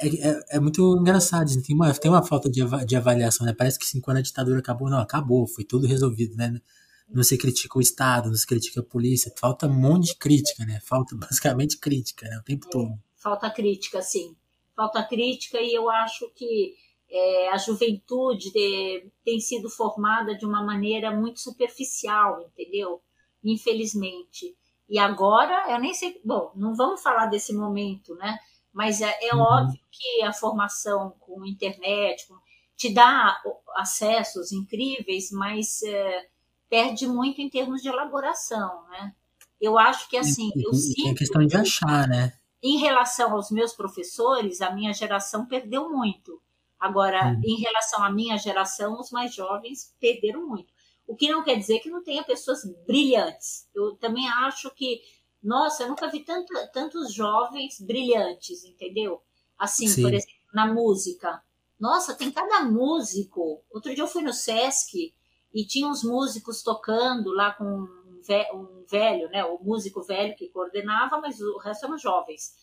[0.00, 3.54] é, é, é, muito engraçado, tem uma, tem uma falta de, de avaliação, né?
[3.56, 6.60] Parece que assim, quando a ditadura acabou, não, acabou, foi tudo resolvido, né?
[7.08, 10.66] não se critica o Estado, não se critica a polícia, falta um monte de crítica,
[10.66, 10.80] né?
[10.82, 12.38] Falta basicamente crítica, né?
[12.38, 12.90] O tempo todo.
[13.14, 14.34] Falta crítica, sim.
[14.74, 16.74] Falta crítica e eu acho que
[17.10, 23.00] é, a juventude de, tem sido formada de uma maneira muito superficial, entendeu?
[23.44, 24.56] Infelizmente.
[24.88, 28.38] E agora, eu nem sei, bom, não vamos falar desse momento, né?
[28.72, 29.40] Mas é, é uhum.
[29.40, 32.36] óbvio que a formação com internet com,
[32.76, 33.40] te dá
[33.74, 36.26] acessos incríveis, mas é,
[36.68, 39.14] perde muito em termos de elaboração, né?
[39.60, 41.08] Eu acho que assim, e, eu sinto.
[41.08, 42.34] É questão de achar, né?
[42.62, 46.40] Em relação aos meus professores, a minha geração perdeu muito.
[46.86, 47.40] Agora, hum.
[47.44, 50.72] em relação à minha geração, os mais jovens perderam muito.
[51.06, 53.68] O que não quer dizer que não tenha pessoas brilhantes.
[53.74, 55.00] Eu também acho que,
[55.42, 59.20] nossa, eu nunca vi tanto, tantos jovens brilhantes, entendeu?
[59.58, 60.02] Assim, Sim.
[60.02, 61.42] por exemplo, na música.
[61.78, 63.62] Nossa, tem cada músico.
[63.70, 65.12] Outro dia eu fui no Sesc
[65.52, 69.44] e tinha uns músicos tocando lá com um velho, né?
[69.44, 72.54] O músico velho que coordenava, mas o resto eram jovens.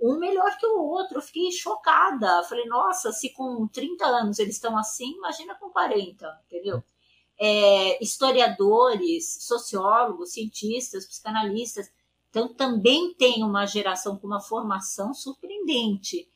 [0.00, 1.18] Um melhor que o outro.
[1.18, 2.42] Eu fiquei chocada.
[2.44, 6.82] Falei, nossa, se com 30 anos eles estão assim, imagina com 40, entendeu?
[7.40, 11.90] É, historiadores, sociólogos, cientistas, psicanalistas.
[12.30, 16.28] Então, também tem uma geração com uma formação surpreendente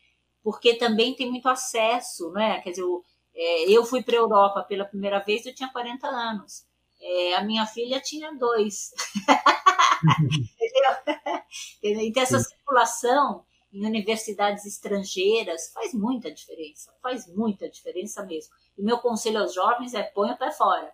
[0.43, 2.61] porque também tem muito acesso, né?
[2.61, 3.05] Quer dizer, eu,
[3.35, 6.65] é, eu fui para a Europa pela primeira vez, eu tinha 40 anos.
[7.01, 8.93] É, a minha filha tinha dois.
[11.83, 12.07] Entendeu?
[12.07, 18.55] Então, essa circulação em universidades estrangeiras faz muita diferença, faz muita diferença mesmo.
[18.77, 20.93] E meu conselho aos jovens é põe o pé fora,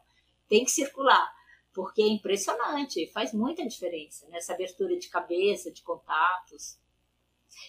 [0.49, 1.31] tem que circular,
[1.74, 6.79] porque é impressionante, faz muita diferença nessa abertura de cabeça, de contatos.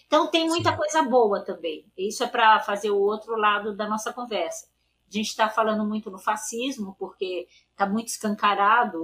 [0.06, 0.76] Então tem muita Sim.
[0.76, 1.90] coisa boa também.
[1.96, 4.68] Isso é para fazer o outro lado da nossa conversa.
[5.08, 9.00] A gente está falando muito no fascismo, porque está muito escancarado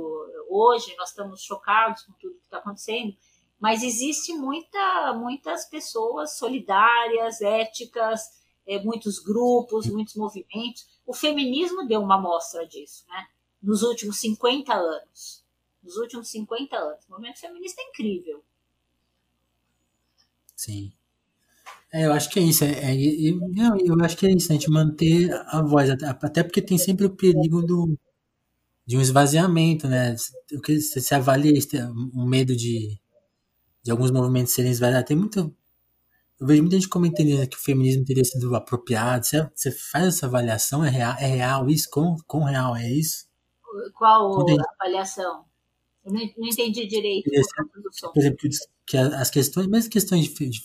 [0.49, 3.17] hoje, nós estamos chocados com tudo que está acontecendo,
[3.59, 8.21] mas existe muita, muitas pessoas solidárias, éticas,
[8.67, 10.87] é, muitos grupos, muitos movimentos.
[11.07, 13.27] O feminismo deu uma amostra disso, né?
[13.63, 15.45] Nos últimos 50 anos.
[15.83, 17.05] Nos últimos 50 anos.
[17.07, 18.45] O movimento feminista é incrível.
[20.55, 20.93] Sim.
[21.93, 22.65] É, eu acho que é isso.
[22.65, 23.39] É, é, eu,
[23.87, 27.17] eu acho que é isso, a gente manter a voz, até porque tem sempre o
[27.17, 27.97] perigo do,
[28.85, 30.15] de um esvaziamento, né?
[30.53, 31.53] O que você avalia
[32.13, 32.99] o medo de,
[33.87, 35.07] de alguns movimentos serem esvaziados.
[35.07, 35.55] Tem muito.
[36.39, 39.25] Eu vejo muita gente comentando que o feminismo teria sido apropriado.
[39.25, 40.85] Você, você faz essa avaliação?
[40.85, 41.89] É real, é real isso?
[41.89, 43.27] Quão, quão real é isso?
[43.95, 44.45] Qual
[44.81, 45.45] avaliação?
[46.05, 47.31] Eu não, não entendi direito.
[48.13, 48.49] Por exemplo,
[48.85, 50.61] que as questões, mesmo questões de, de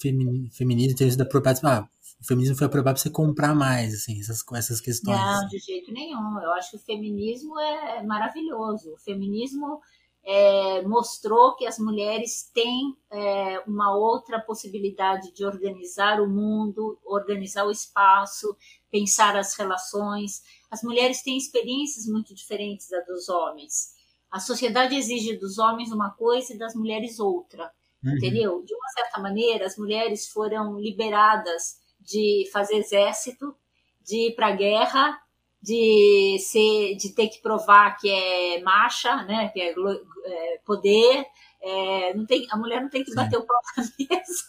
[0.52, 1.88] feminismo terem sido apropriadas, ah,
[2.20, 5.18] o feminismo foi aprovado para você comprar mais, assim, essas, essas questões.
[5.18, 6.40] Não, de jeito nenhum.
[6.40, 8.94] Eu acho que o feminismo é maravilhoso.
[8.94, 9.80] O feminismo
[10.24, 17.66] é, mostrou que as mulheres têm é, uma outra possibilidade de organizar o mundo, organizar
[17.66, 18.56] o espaço,
[18.92, 20.44] pensar as relações.
[20.70, 23.96] As mulheres têm experiências muito diferentes das dos homens.
[24.30, 27.72] A sociedade exige dos homens uma coisa e das mulheres outra.
[28.04, 28.16] Uhum.
[28.16, 28.64] Entendeu?
[28.64, 33.56] De uma certa maneira, as mulheres foram liberadas de fazer exército,
[34.04, 35.22] de ir para a guerra,
[35.62, 39.50] de ser, de ter que provar que é macha, né?
[39.50, 41.26] Que é, é poder.
[41.62, 43.44] É, não tem, a mulher não tem que bater Sim.
[43.44, 44.46] o pau na mesa,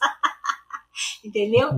[1.25, 1.71] entendeu?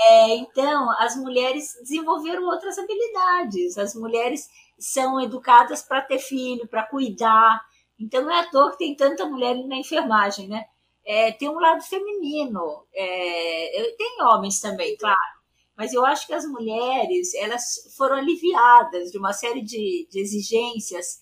[0.00, 3.76] É, então, as mulheres desenvolveram outras habilidades.
[3.76, 7.60] As mulheres são educadas para ter filho, para cuidar.
[7.98, 10.64] Então, não é à toa que tem tanta mulher na enfermagem, né?
[11.08, 12.84] é, tem um lado feminino.
[12.94, 15.37] É, tem homens também, claro.
[15.78, 21.20] Mas eu acho que as mulheres elas foram aliviadas de uma série de, de exigências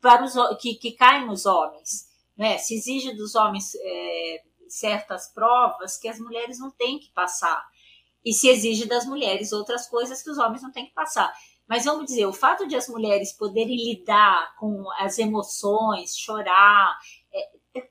[0.00, 2.08] para os, que, que caem nos homens.
[2.34, 2.56] Né?
[2.56, 7.62] Se exige dos homens é, certas provas que as mulheres não têm que passar.
[8.24, 11.30] E se exige das mulheres outras coisas que os homens não têm que passar.
[11.68, 16.96] Mas vamos dizer, o fato de as mulheres poderem lidar com as emoções, chorar,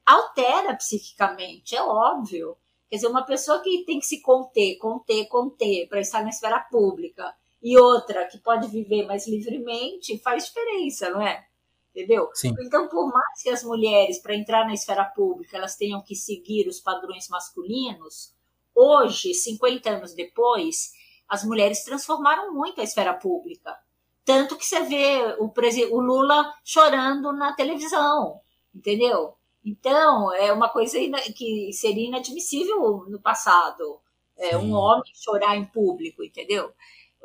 [0.03, 2.57] altera psiquicamente, é óbvio.
[2.89, 6.59] Quer dizer, uma pessoa que tem que se conter, conter, conter para estar na esfera
[6.59, 11.45] pública e outra que pode viver mais livremente faz diferença, não é?
[11.91, 12.29] Entendeu?
[12.33, 12.53] Sim.
[12.61, 16.67] Então, por mais que as mulheres, para entrar na esfera pública, elas tenham que seguir
[16.67, 18.33] os padrões masculinos,
[18.73, 20.91] hoje, 50 anos depois,
[21.27, 23.75] as mulheres transformaram muito a esfera pública.
[24.23, 25.51] Tanto que você vê o,
[25.91, 28.41] o Lula chorando na televisão,
[28.75, 29.36] entendeu?
[29.67, 30.97] Então, é uma coisa
[31.35, 33.99] que seria inadmissível no passado.
[34.37, 36.71] É, um homem chorar em público, entendeu?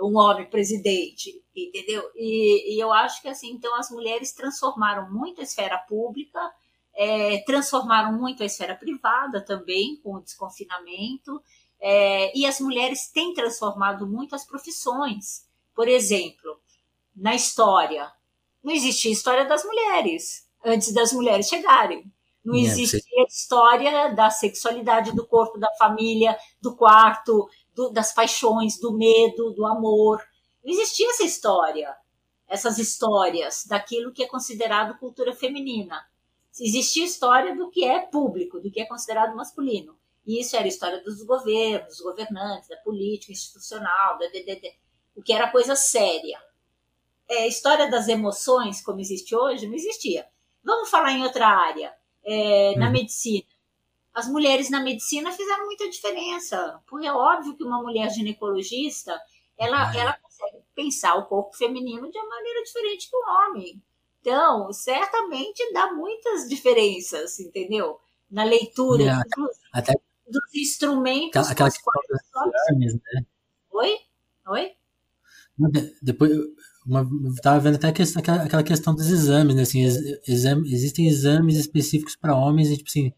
[0.01, 2.03] Um homem presidente, entendeu?
[2.17, 6.53] E, e, eu acho que assim, então as mulheres transformaram muito a esfera pública,
[6.95, 11.41] é, transformaram muito a esfera privada também com o desconfinamento,
[11.79, 15.47] é, e as mulheres têm transformado muito as profissões.
[15.77, 16.59] Por exemplo,
[17.15, 18.11] na história,
[18.65, 22.11] não existia história das mulheres antes das mulheres chegarem.
[22.45, 28.93] Não existia história da sexualidade, do corpo, da família, do quarto, do, das paixões, do
[28.93, 30.21] medo, do amor.
[30.65, 31.95] Não existia essa história,
[32.49, 36.05] essas histórias daquilo que é considerado cultura feminina.
[36.61, 39.97] Existia história do que é público, do que é considerado masculino.
[40.27, 44.77] E isso era a história dos governos, dos governantes, da política institucional, da DDD.
[45.17, 46.39] o que era coisa séria.
[47.29, 50.27] É, a história das emoções, como existe hoje, não existia.
[50.63, 51.93] Vamos falar em outra área,
[52.25, 52.93] é, na uhum.
[52.93, 53.47] medicina.
[54.15, 59.19] As mulheres na medicina fizeram muita diferença, porque é óbvio que uma mulher ginecologista,
[59.59, 59.99] ela, uhum.
[59.99, 63.83] ela consegue pensar o corpo feminino de uma maneira diferente que o homem.
[64.21, 67.99] Então, certamente dá muitas diferenças, entendeu?
[68.31, 69.95] Na leitura é, dos, até,
[70.29, 71.51] dos instrumentos.
[71.51, 71.91] Aquela, aquela
[72.69, 73.27] exames, né?
[73.73, 73.99] Oi?
[74.49, 74.73] Oi?
[76.01, 76.31] Depois,
[76.87, 77.07] uma,
[77.43, 79.63] tava vendo até que, aquela, aquela questão dos exames, né?
[79.63, 79.83] Assim,
[80.27, 83.13] exame, existem exames específicos para homens e, tipo assim,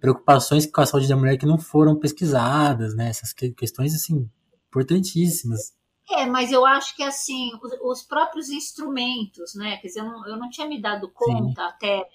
[0.00, 3.08] preocupações com a saúde da mulher que não foram pesquisadas, né?
[3.08, 4.28] Essas questões, assim,
[4.68, 5.72] importantíssimas.
[6.10, 9.78] É, mas eu acho que assim, os, os, próprios instrumentos, né?
[9.78, 11.68] Quer dizer, eu não, eu não tinha me dado conta Sim.
[11.68, 12.08] até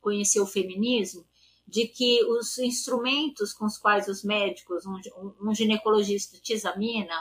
[0.00, 1.24] conhecer o feminismo
[1.66, 4.98] de que os instrumentos com os quais os médicos, um,
[5.42, 7.14] um ginecologista te examina,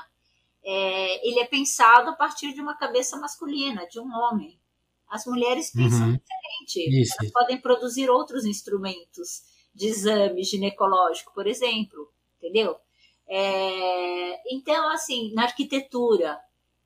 [0.70, 4.60] é, ele é pensado a partir de uma cabeça masculina, de um homem.
[5.08, 6.18] As mulheres pensam uhum.
[6.18, 7.02] diferente.
[7.02, 7.16] Isso.
[7.22, 9.44] Elas podem produzir outros instrumentos
[9.74, 12.76] de exame ginecológico, por exemplo, entendeu?
[13.30, 16.38] É, então, assim, na arquitetura,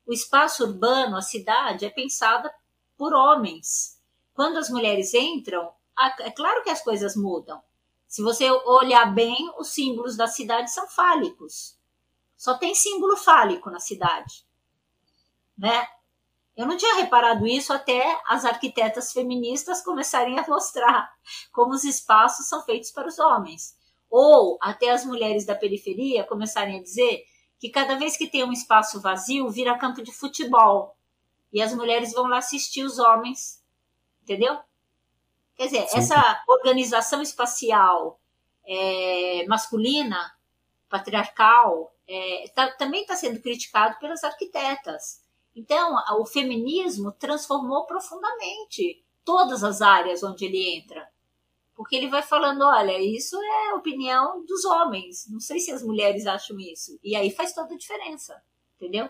[0.06, 2.54] o espaço urbano, a cidade, é pensada
[2.96, 4.00] por homens.
[4.32, 5.72] Quando as mulheres entram,
[6.20, 7.60] é claro que as coisas mudam.
[8.06, 11.76] Se você olhar bem, os símbolos da cidade são fálicos.
[12.42, 14.44] Só tem símbolo fálico na cidade,
[15.56, 15.86] né?
[16.56, 21.08] Eu não tinha reparado isso até as arquitetas feministas começarem a mostrar
[21.52, 23.76] como os espaços são feitos para os homens
[24.10, 27.22] ou até as mulheres da periferia começarem a dizer
[27.60, 30.96] que cada vez que tem um espaço vazio, vira campo de futebol.
[31.52, 33.62] E as mulheres vão lá assistir os homens.
[34.20, 34.58] Entendeu?
[35.54, 35.98] Quer dizer, Sim.
[35.98, 38.20] essa organização espacial
[38.66, 40.36] é, masculina,
[40.88, 45.22] patriarcal, é, tá, também está sendo criticado pelas arquitetas.
[45.54, 51.08] Então, o feminismo transformou profundamente todas as áreas onde ele entra.
[51.74, 55.28] Porque ele vai falando, olha, isso é opinião dos homens.
[55.30, 56.98] Não sei se as mulheres acham isso.
[57.02, 58.42] E aí faz toda a diferença,
[58.76, 59.08] entendeu?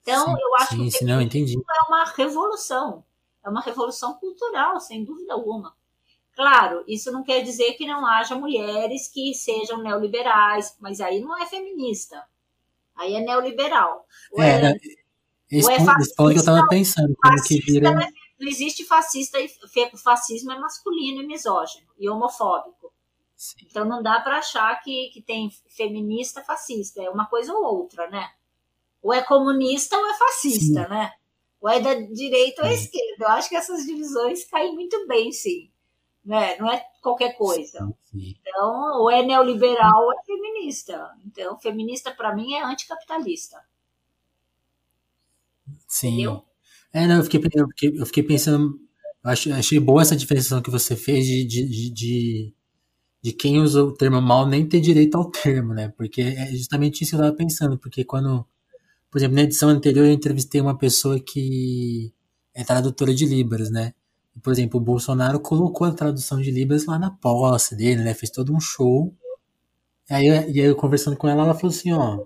[0.00, 1.54] Então, sim, eu acho sim, que o não, entendi.
[1.54, 3.04] é uma revolução.
[3.44, 5.76] É uma revolução cultural, sem dúvida alguma.
[6.34, 11.36] Claro, isso não quer dizer que não haja mulheres que sejam neoliberais, mas aí não
[11.40, 12.22] é feminista.
[12.96, 14.06] Aí é neoliberal.
[14.32, 14.76] Ou é, é,
[15.50, 17.16] esse, ou é fascista, esse ponto que eu estava pensando.
[17.22, 17.90] Como que vira...
[17.92, 18.08] Né?
[18.42, 19.48] não existe fascista e
[19.96, 22.92] fascismo é masculino e misógino e homofóbico.
[23.36, 23.56] Sim.
[23.70, 28.10] Então não dá para achar que, que tem feminista fascista, é uma coisa ou outra,
[28.10, 28.30] né?
[29.00, 30.90] Ou é comunista ou é fascista, sim.
[30.90, 31.12] né?
[31.60, 33.24] Ou é da direita ou é esquerda.
[33.24, 35.71] Eu acho que essas divisões caem muito bem, sim.
[36.24, 36.56] Né?
[36.58, 37.92] Não é qualquer coisa.
[38.04, 38.36] Sim.
[38.40, 41.10] Então, ou é neoliberal ou é feminista.
[41.26, 43.60] Então, feminista para mim é anticapitalista.
[45.88, 46.08] Sim.
[46.08, 46.44] Entendeu?
[46.92, 48.78] É, não, eu fiquei, eu fiquei, eu fiquei pensando,
[49.24, 52.54] achei, achei boa essa diferenciação que você fez de, de, de,
[53.22, 55.88] de, quem usa o termo mal nem ter direito ao termo, né?
[55.96, 58.46] Porque é justamente isso que eu estava pensando, porque quando,
[59.10, 62.12] por exemplo, na edição anterior eu entrevistei uma pessoa que
[62.54, 63.94] é tradutora de Libras, né?
[64.40, 68.14] Por exemplo, o Bolsonaro colocou a tradução de Libras lá na posse dele, né?
[68.14, 69.14] Fez todo um show.
[70.08, 72.24] Aí, e aí eu conversando com ela, ela falou assim, ó,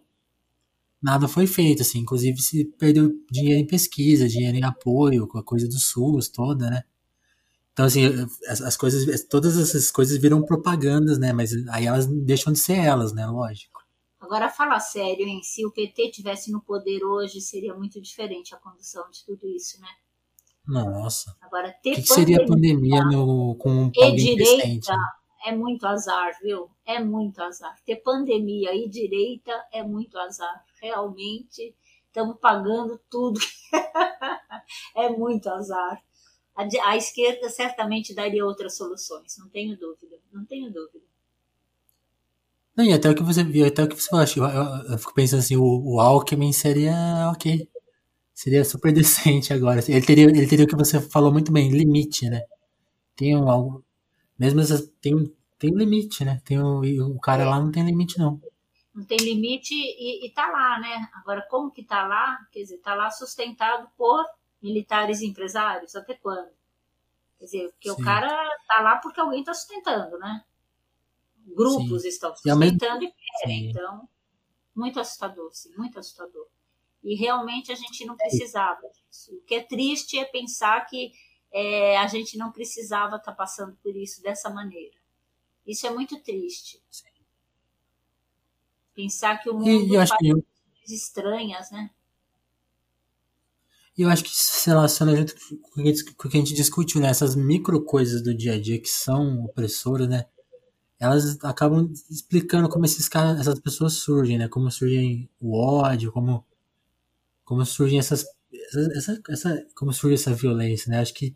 [1.02, 5.44] nada foi feito, assim, inclusive se perdeu dinheiro em pesquisa, dinheiro em apoio, com a
[5.44, 6.82] coisa do SUS toda, né?
[7.72, 8.06] Então, assim,
[8.48, 11.32] as, as, coisas, todas essas coisas viram propagandas, né?
[11.32, 13.26] Mas aí elas deixam de ser elas, né?
[13.26, 13.84] Lógico.
[14.18, 15.42] Agora, fala sério, hein?
[15.42, 19.78] Se o PT tivesse no poder hoje, seria muito diferente a condução de tudo isso,
[19.80, 19.88] né?
[20.66, 21.36] Nossa.
[21.40, 24.98] Agora, ter o que, que seria a pandemia no, com um direita, né?
[25.46, 26.68] é muito azar, viu?
[26.84, 27.76] É muito azar.
[27.84, 30.64] Ter pandemia e direita é muito azar.
[30.80, 31.74] Realmente
[32.08, 33.38] estamos pagando tudo.
[34.96, 36.02] é muito azar.
[36.56, 40.16] A, a, esquerda certamente daria outras soluções, não tenho dúvida.
[40.32, 41.04] Não tenho dúvida.
[42.74, 44.98] Não, e até o que você viu, até o que você falou, eu, eu, eu
[44.98, 47.68] fico pensando assim, o, o Alckmin seria ok.
[48.36, 49.80] Seria super decente agora.
[49.88, 52.42] Ele teria, ele teria o que você falou muito bem, limite, né?
[53.16, 53.82] Tem um, algo.
[54.38, 56.42] Mesmo essas, tem, tem limite, né?
[56.44, 56.82] Tem o,
[57.14, 57.46] o cara é.
[57.46, 58.38] lá não tem limite, não.
[58.94, 61.08] Não tem limite e, e tá lá, né?
[61.14, 62.38] Agora, como que tá lá?
[62.52, 64.22] Quer dizer, tá lá sustentado por
[64.62, 66.50] militares e empresários, até quando?
[67.38, 68.02] Quer dizer, porque Sim.
[68.02, 68.28] o cara
[68.68, 70.44] tá lá porque alguém tá sustentando, né?
[71.54, 72.08] Grupos sim.
[72.08, 73.70] estão sustentando e querem.
[73.70, 74.06] Então,
[74.74, 76.46] muito assustador, sim, muito assustador.
[77.06, 79.32] E realmente a gente não precisava disso.
[79.32, 81.12] O que é triste é pensar que
[81.52, 84.96] é, a gente não precisava estar tá passando por isso dessa maneira.
[85.64, 86.82] Isso é muito triste.
[86.90, 87.04] Sim.
[88.92, 90.30] Pensar que o mundo e, faz que...
[90.32, 91.90] coisas estranhas, né?
[93.96, 95.34] E eu acho que isso se relaciona junto
[95.72, 97.08] com o que a gente discutiu, né?
[97.08, 100.26] Essas micro coisas do dia a dia que são opressoras, né?
[100.98, 104.48] Elas acabam explicando como esses caras, essas pessoas surgem, né?
[104.48, 106.44] Como surgem o ódio, como,
[107.46, 108.26] como surgem essas.
[108.96, 111.00] Essa, essa, como surge essa violência, né?
[111.00, 111.34] Acho que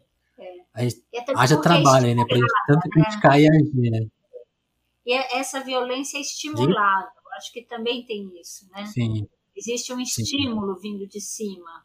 [0.77, 0.99] é.
[1.37, 2.25] haja trabalho aí, né?
[2.29, 2.91] Gente tanto né?
[2.93, 3.41] criticar né?
[3.41, 4.07] e agir, né?
[5.07, 7.11] E é, essa violência é estimulada.
[7.37, 8.85] Acho que também tem isso, né?
[8.87, 9.27] Sim.
[9.57, 10.83] Existe um estímulo Sim.
[10.83, 11.85] vindo de cima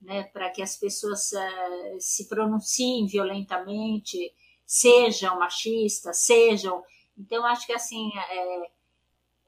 [0.00, 4.32] né, para que as pessoas uh, se pronunciem violentamente,
[4.64, 6.82] sejam machistas, sejam.
[7.16, 8.10] Então, acho que assim.
[8.16, 8.75] É...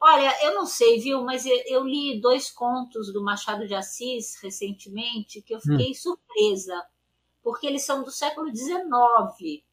[0.01, 5.43] Olha, eu não sei, viu, mas eu li dois contos do Machado de Assis recentemente
[5.43, 5.95] que eu fiquei hum.
[5.95, 6.87] surpresa,
[7.43, 9.65] porque eles são do século XIX.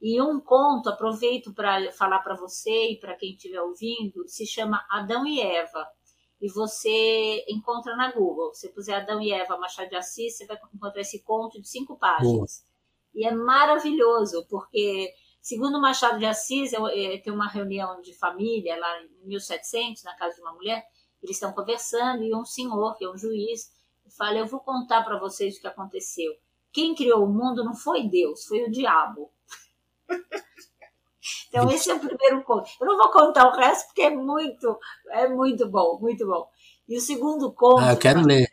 [0.00, 4.86] E um conto, aproveito para falar para você e para quem estiver ouvindo, se chama
[4.88, 5.86] Adão e Eva
[6.40, 8.54] e você encontra na Google.
[8.54, 11.98] Se puser Adão e Eva Machado de Assis, você vai encontrar esse conto de cinco
[11.98, 12.64] páginas.
[12.64, 12.70] Boa.
[13.14, 18.76] E é maravilhoso, porque, segundo Machado de Assis, eu, eu, tem uma reunião de família
[18.78, 20.84] lá em 1700, na casa de uma mulher,
[21.22, 23.70] eles estão conversando e um senhor, que é um juiz,
[24.16, 26.32] fala: Eu vou contar para vocês o que aconteceu.
[26.72, 29.30] Quem criou o mundo não foi Deus, foi o diabo.
[31.48, 32.70] Então, esse é o primeiro conto.
[32.80, 34.78] Eu não vou contar o resto, porque é muito,
[35.10, 36.48] é muito bom, muito bom.
[36.88, 37.80] E o segundo conto.
[37.80, 38.48] Ah, eu quero ler.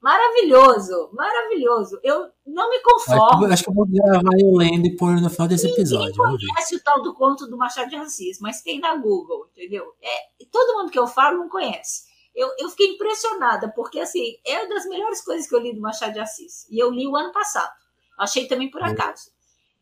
[0.00, 1.98] Maravilhoso, maravilhoso.
[2.04, 3.46] Eu não me conformo.
[3.46, 6.14] Acho que eu vou gravar eu lendo e pôr no final desse episódio.
[6.22, 9.92] Ninguém conhece o tal do conto do Machado de Assis, mas tem na Google, entendeu?
[10.00, 12.06] É, todo mundo que eu falo não conhece.
[12.32, 15.80] Eu, eu fiquei impressionada, porque assim, é uma das melhores coisas que eu li do
[15.80, 16.68] Machado de Assis.
[16.70, 17.72] E eu li o ano passado.
[18.16, 19.32] Achei também por acaso.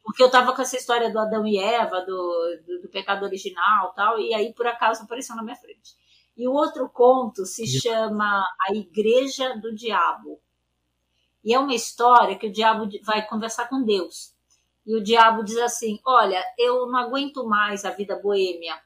[0.03, 3.93] Porque eu tava com essa história do Adão e Eva, do, do, do pecado original
[3.93, 5.95] tal, e aí por acaso apareceu na minha frente.
[6.37, 10.41] E o outro conto se chama A Igreja do Diabo.
[11.45, 14.35] E é uma história que o diabo vai conversar com Deus.
[14.85, 18.77] E o diabo diz assim: Olha, eu não aguento mais a vida boêmia.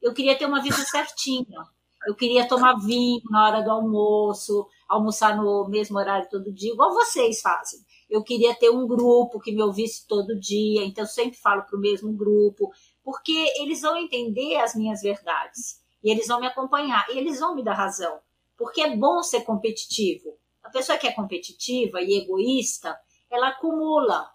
[0.00, 1.66] Eu queria ter uma vida certinha.
[2.06, 6.94] Eu queria tomar vinho na hora do almoço, almoçar no mesmo horário todo dia, igual
[6.94, 7.80] vocês fazem
[8.10, 11.78] eu queria ter um grupo que me ouvisse todo dia, então eu sempre falo para
[11.78, 12.70] o mesmo grupo,
[13.04, 17.54] porque eles vão entender as minhas verdades e eles vão me acompanhar e eles vão
[17.54, 18.20] me dar razão,
[18.56, 20.36] porque é bom ser competitivo.
[20.62, 22.98] A pessoa que é competitiva e egoísta,
[23.30, 24.30] ela acumula,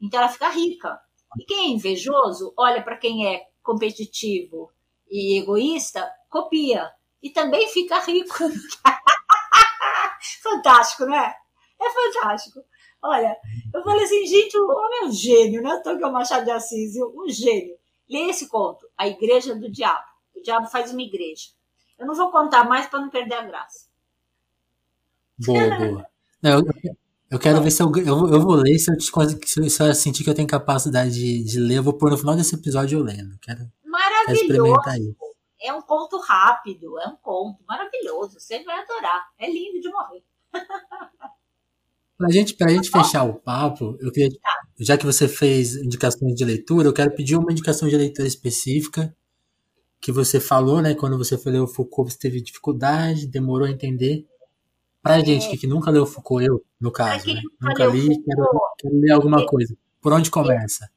[0.00, 1.00] então ela fica rica.
[1.38, 4.70] E quem é invejoso, olha para quem é competitivo
[5.10, 6.90] e egoísta, copia
[7.22, 8.34] e também fica rico.
[10.42, 11.34] fantástico, não é?
[11.80, 12.60] É fantástico.
[13.02, 13.36] Olha,
[13.74, 15.80] eu falei assim, gente, o homem é um gênio, né?
[15.82, 17.76] Que é o Machado de Assis, um gênio.
[18.08, 20.11] Lê esse conto, A Igreja do Diabo.
[20.42, 21.50] O diabo faz uma igreja.
[21.96, 23.86] Eu não vou contar mais para não perder a graça.
[25.38, 26.06] Boa, boa.
[26.42, 26.64] Não, eu,
[27.30, 30.24] eu, quero ver se eu, eu, eu vou ler, se eu, se, se eu sentir
[30.24, 33.04] que eu tenho capacidade de, de ler, eu vou pôr no final desse episódio eu
[33.04, 33.38] lendo.
[33.40, 34.82] Quero, maravilhoso.
[34.82, 35.16] Quero
[35.60, 38.40] é um conto rápido, é um conto maravilhoso.
[38.40, 39.28] Você vai adorar.
[39.38, 40.24] É lindo de morrer.
[42.18, 44.28] Pra gente, pra gente fechar o papo, eu queria,
[44.80, 49.16] já que você fez indicações de leitura, eu quero pedir uma indicação de leitura específica
[50.02, 50.96] que você falou, né?
[50.96, 54.26] Quando você foi ler o Foucault, você teve dificuldade, demorou a entender.
[55.00, 55.24] Pra é.
[55.24, 57.40] gente que, nunca leu Foucault, eu, no caso, né?
[57.60, 58.48] Nunca li, quero,
[58.78, 59.76] quero, ler alguma coisa.
[60.00, 60.90] Por onde começa?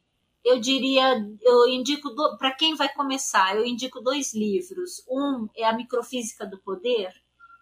[0.43, 2.09] Eu, eu diria, eu indico,
[2.39, 5.05] para quem vai começar, eu indico dois livros.
[5.07, 7.13] Um é A Microfísica do Poder,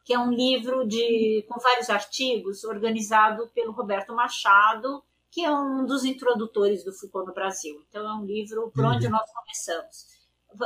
[0.06, 5.86] que é um livro de, com vários artigos, organizado pelo Roberto Machado, que é um
[5.86, 7.84] dos introdutores do Foucault no Brasil.
[7.90, 9.12] Então, é um livro por onde uhum.
[9.12, 10.23] nós começamos.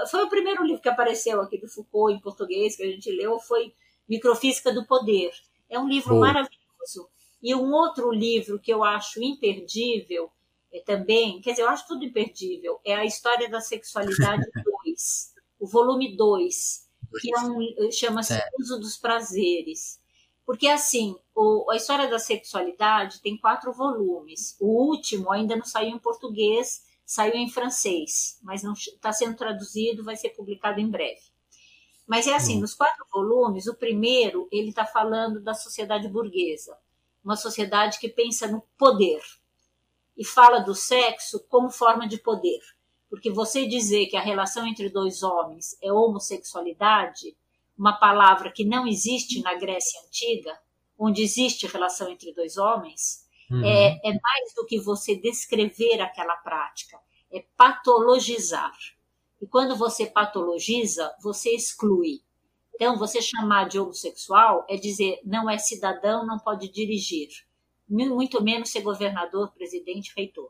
[0.09, 3.39] Foi o primeiro livro que apareceu aqui do Foucault em português, que a gente leu,
[3.39, 3.73] foi
[4.07, 5.31] Microfísica do Poder.
[5.69, 7.09] É um livro maravilhoso.
[7.41, 10.31] E um outro livro que eu acho imperdível
[10.71, 14.43] é também, quer dizer, eu acho tudo imperdível, é a História da Sexualidade
[14.85, 16.87] 2, o volume 2
[17.21, 19.99] que é um, chama-se Uso dos Prazeres.
[20.45, 24.55] Porque, assim, o, a história da sexualidade tem quatro volumes.
[24.59, 30.03] O último ainda não saiu em português, saiu em francês, mas não está sendo traduzido,
[30.03, 31.21] vai ser publicado em breve.
[32.05, 32.59] Mas é assim, hum.
[32.59, 36.77] nos quatro volumes, o primeiro, ele está falando da sociedade burguesa,
[37.23, 39.21] uma sociedade que pensa no poder
[40.17, 42.59] e fala do sexo como forma de poder.
[43.09, 47.37] Porque você dizer que a relação entre dois homens é homossexualidade,
[47.77, 50.59] uma palavra que não existe na Grécia Antiga,
[50.99, 53.63] onde existe relação entre dois homens, uhum.
[53.63, 56.99] é, é mais do que você descrever aquela prática,
[57.31, 58.75] é patologizar.
[59.41, 62.21] E quando você patologiza, você exclui.
[62.73, 67.29] Então, você chamar de homossexual é dizer não é cidadão, não pode dirigir.
[67.89, 70.49] muito menos ser governador, presidente, reitor.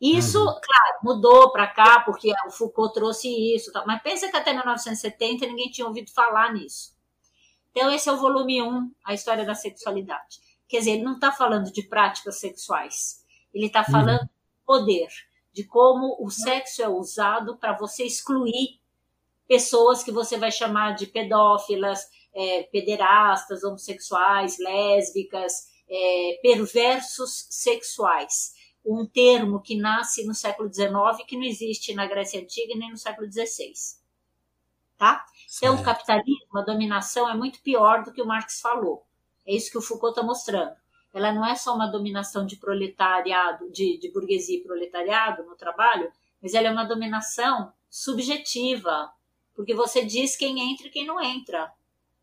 [0.00, 0.46] Isso, uhum.
[0.46, 5.70] claro, mudou para cá, porque o Foucault trouxe isso, mas pensa que até 1970 ninguém
[5.70, 6.96] tinha ouvido falar nisso.
[7.70, 10.40] Então, esse é o volume 1, a história da sexualidade.
[10.70, 13.90] Quer dizer, ele não está falando de práticas sexuais, ele está uhum.
[13.90, 14.26] falando uhum.
[14.26, 15.08] de poder,
[15.52, 18.78] de como o sexo é usado para você excluir
[19.48, 25.52] pessoas que você vai chamar de pedófilas, é, pederastas, homossexuais, lésbicas,
[25.88, 28.54] é, perversos sexuais.
[28.86, 32.96] Um termo que nasce no século XIX que não existe na Grécia Antiga nem no
[32.96, 33.72] século XVI.
[34.96, 35.24] Tá?
[35.56, 39.04] Então, o capitalismo, a dominação é muito pior do que o Marx falou.
[39.50, 40.76] É isso que o Foucault está mostrando.
[41.12, 46.12] Ela não é só uma dominação de proletariado, de, de burguesia e proletariado no trabalho,
[46.40, 49.12] mas ela é uma dominação subjetiva,
[49.52, 51.72] porque você diz quem entra e quem não entra.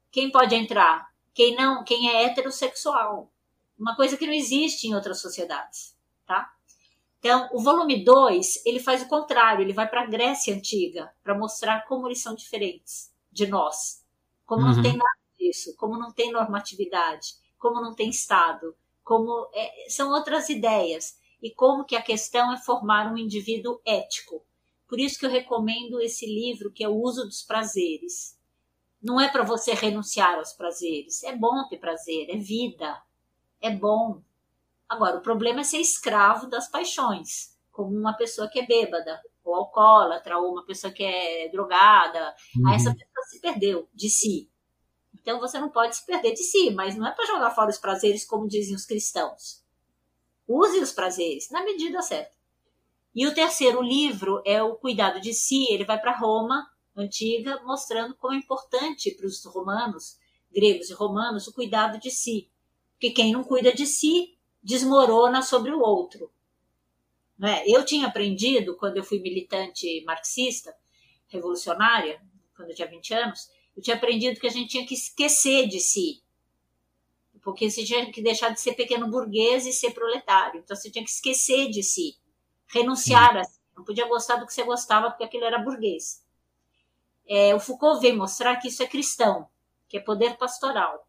[0.09, 1.11] Quem pode entrar?
[1.33, 3.29] Quem não, quem é heterossexual.
[3.77, 6.49] Uma coisa que não existe em outras sociedades, tá?
[7.19, 11.37] Então, o volume 2, ele faz o contrário, ele vai para a Grécia antiga, para
[11.37, 14.05] mostrar como eles são diferentes de nós.
[14.45, 14.75] Como uhum.
[14.75, 20.11] não tem nada disso, como não tem normatividade, como não tem Estado, como é, são
[20.11, 24.43] outras ideias e como que a questão é formar um indivíduo ético.
[24.87, 28.37] Por isso que eu recomendo esse livro que é o uso dos prazeres.
[29.01, 31.23] Não é para você renunciar aos prazeres.
[31.23, 33.01] É bom ter prazer, é vida,
[33.61, 34.21] é bom.
[34.89, 39.55] Agora, o problema é ser escravo das paixões, como uma pessoa que é bêbada, ou
[39.55, 42.35] alcoólatra, ou uma pessoa que é drogada.
[42.55, 42.67] Uhum.
[42.67, 44.49] Aí essa pessoa se perdeu de si.
[45.27, 47.77] Então você não pode se perder de si, mas não é para jogar fora os
[47.77, 49.61] prazeres, como dizem os cristãos.
[50.47, 52.31] Use os prazeres na medida certa.
[53.13, 55.67] E o terceiro livro é o Cuidado de Si.
[55.69, 60.17] Ele vai para Roma antiga, mostrando como é importante para os romanos,
[60.49, 62.49] gregos e romanos, o cuidado de si.
[62.93, 66.31] Porque quem não cuida de si desmorona sobre o outro.
[67.37, 67.65] Né?
[67.67, 70.73] Eu tinha aprendido, quando eu fui militante marxista,
[71.27, 72.21] revolucionária,
[72.55, 75.79] quando eu tinha 20 anos, eu tinha aprendido que a gente tinha que esquecer de
[75.79, 76.23] si.
[77.43, 80.59] Porque você tinha que deixar de ser pequeno burguês e ser proletário.
[80.59, 82.17] Então você tinha que esquecer de si.
[82.65, 83.59] Renunciar a si.
[83.75, 86.25] Não podia gostar do que você gostava porque aquilo era burguês.
[87.27, 89.47] É, o Foucault vem mostrar que isso é cristão,
[89.87, 91.07] que é poder pastoral.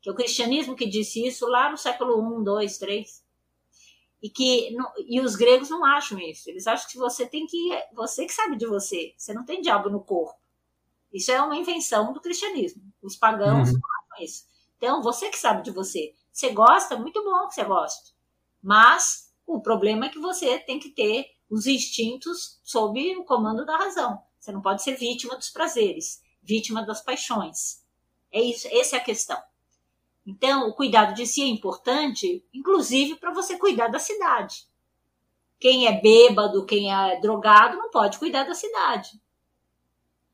[0.00, 3.06] Que é o cristianismo que disse isso lá no século I, II, III.
[4.22, 4.74] E que
[5.06, 6.48] e os gregos não acham isso.
[6.48, 9.12] Eles acham que você tem que você que sabe de você.
[9.18, 10.39] Você não tem diabo no corpo.
[11.12, 12.82] Isso é uma invenção do cristianismo.
[13.02, 13.74] Os pagãos uhum.
[13.74, 14.44] não acham isso.
[14.76, 16.14] Então, você que sabe de você.
[16.32, 18.14] Você gosta, muito bom que você goste.
[18.62, 23.76] Mas o problema é que você tem que ter os instintos sob o comando da
[23.76, 24.22] razão.
[24.38, 27.84] Você não pode ser vítima dos prazeres, vítima das paixões.
[28.32, 29.40] É isso, essa é a questão.
[30.24, 34.68] Então, o cuidado de si é importante, inclusive para você cuidar da cidade.
[35.58, 39.20] Quem é bêbado, quem é drogado, não pode cuidar da cidade.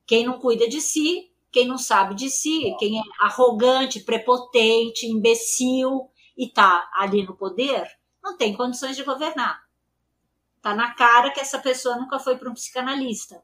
[0.06, 6.08] Quem não cuida de si, quem não sabe de si, quem é arrogante, prepotente, imbecil
[6.36, 7.86] e está ali no poder,
[8.22, 9.66] não tem condições de governar.
[10.56, 13.42] Está na cara que essa pessoa nunca foi para um psicanalista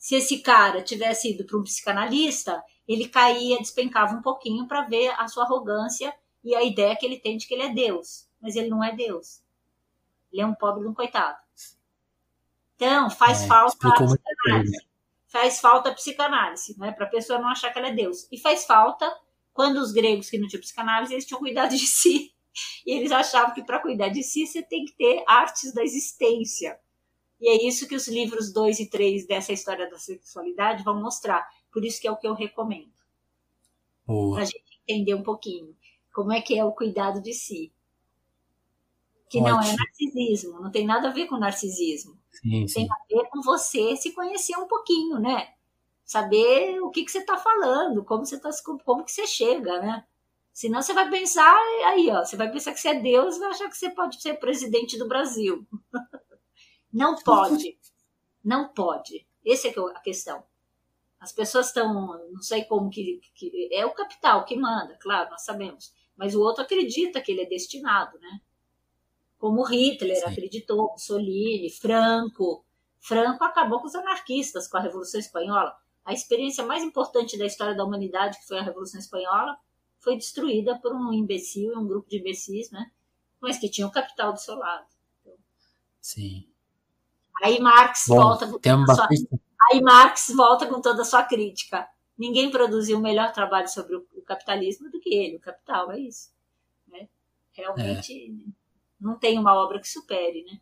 [0.00, 5.10] se esse cara tivesse ido para um psicanalista, ele caía, despencava um pouquinho para ver
[5.18, 8.26] a sua arrogância e a ideia que ele tem de que ele é Deus.
[8.40, 9.42] Mas ele não é Deus.
[10.32, 11.36] Ele é um pobre de um coitado.
[12.76, 14.89] Então, faz é, falta a psicanálise.
[15.30, 16.90] Faz falta a psicanálise, né?
[16.92, 18.26] Para a pessoa não achar que ela é Deus.
[18.32, 19.08] E faz falta
[19.52, 22.34] quando os gregos que não tinham psicanálise, eles tinham cuidado de si.
[22.84, 26.76] E eles achavam que para cuidar de si você tem que ter artes da existência.
[27.40, 31.48] E é isso que os livros 2 e 3 dessa história da sexualidade vão mostrar.
[31.72, 32.92] Por isso que é o que eu recomendo.
[34.34, 35.76] Para a gente entender um pouquinho
[36.12, 37.72] como é que é o cuidado de si.
[39.30, 39.56] Que Ótimo.
[39.56, 42.18] não é narcisismo, não tem nada a ver com narcisismo.
[42.32, 42.88] Sim, sim.
[42.88, 45.54] Tem a ver com você se conhecer um pouquinho, né?
[46.04, 48.50] Saber o que, que você está falando, como você tá,
[48.84, 50.04] como que você chega, né?
[50.52, 53.50] Senão você vai pensar, aí, ó, você vai pensar que você é Deus e vai
[53.50, 55.64] achar que você pode ser presidente do Brasil.
[56.92, 57.78] Não pode.
[58.44, 59.24] Não pode.
[59.46, 60.42] Essa é, é a questão.
[61.20, 65.44] As pessoas estão, não sei como que, que, É o capital que manda, claro, nós
[65.44, 65.94] sabemos.
[66.16, 68.40] Mas o outro acredita que ele é destinado, né?
[69.40, 70.26] Como Hitler Sim.
[70.26, 72.62] acreditou, Mussolini, Franco.
[73.00, 75.74] Franco acabou com os anarquistas com a Revolução Espanhola.
[76.04, 79.56] A experiência mais importante da história da humanidade, que foi a Revolução Espanhola,
[79.98, 82.90] foi destruída por um imbecil, um grupo de imbecis, né?
[83.40, 84.86] Mas que tinha o capital do seu lado.
[85.22, 85.34] Então,
[86.02, 86.46] Sim.
[87.42, 89.08] Aí Marx Bom, volta com toda sua...
[89.72, 91.88] Aí Marx volta com toda a sua crítica.
[92.18, 95.36] Ninguém produziu um melhor trabalho sobre o capitalismo do que ele.
[95.36, 96.30] O capital é isso.
[96.86, 97.08] Né?
[97.52, 98.59] realmente é.
[99.00, 100.60] Não tem uma obra que supere, né?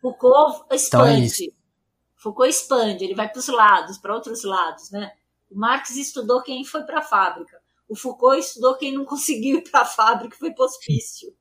[0.00, 1.44] Foucault expande.
[1.44, 1.62] Então é
[2.16, 5.12] Foucault expande, ele vai para os lados, para outros lados, né?
[5.50, 7.60] O Marx estudou quem foi para a fábrica.
[7.88, 11.36] O Foucault estudou quem não conseguiu ir para a fábrica, foi para o hospício.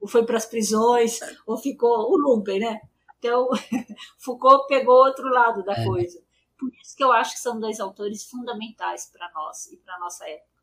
[0.00, 2.80] Ou foi para as prisões, ou ficou o lumpen, né?
[3.18, 3.48] Então,
[4.18, 5.84] Foucault pegou outro lado da é.
[5.84, 6.22] coisa.
[6.58, 10.28] Por isso que eu acho que são dois autores fundamentais para nós e para nossa
[10.28, 10.55] época.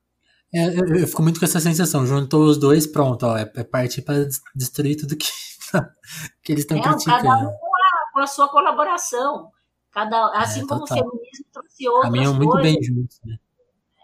[0.54, 2.06] É, eu, eu, fico muito com essa sensação.
[2.06, 5.26] Juntou os dois, pronto, ó, é, é partir para destruir tudo que,
[6.44, 7.24] que eles estão criticando.
[7.24, 9.52] Cada um com a, com a, sua colaboração.
[9.92, 13.38] Cada, assim é, como o feminismo trouxe outras Caminham muito bem juntos, né?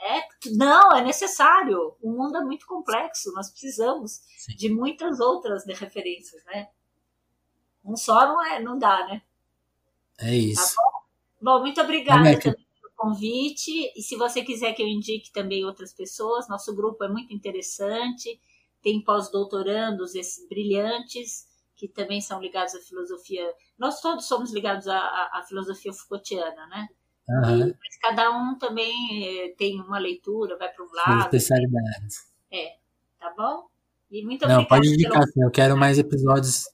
[0.01, 0.21] É,
[0.55, 1.95] não, é necessário.
[2.01, 3.31] O mundo é muito complexo.
[3.33, 4.55] Nós precisamos Sim.
[4.55, 6.69] de muitas outras de referências, né?
[7.83, 9.21] Um só não é, não dá, né?
[10.19, 10.75] É isso.
[10.75, 10.81] Tá
[11.41, 11.57] bom?
[11.57, 11.59] bom?
[11.61, 12.68] muito obrigada também pelo
[12.99, 13.71] convite.
[13.95, 18.39] E se você quiser que eu indique também outras pessoas, nosso grupo é muito interessante.
[18.81, 20.11] Tem pós-doutorandos
[20.49, 23.49] brilhantes que também são ligados à filosofia.
[23.77, 26.87] Nós todos somos ligados à, à filosofia Foucaultiana, né?
[27.29, 27.59] Uhum.
[27.59, 28.93] E, mas cada um também
[29.23, 31.21] é, tem uma leitura, vai para um lado.
[31.21, 32.27] especialidades.
[32.51, 32.75] É,
[33.17, 33.67] tá bom?
[34.11, 35.47] E muito Não, pode indicar, pelo...
[35.47, 36.65] eu quero mais episódios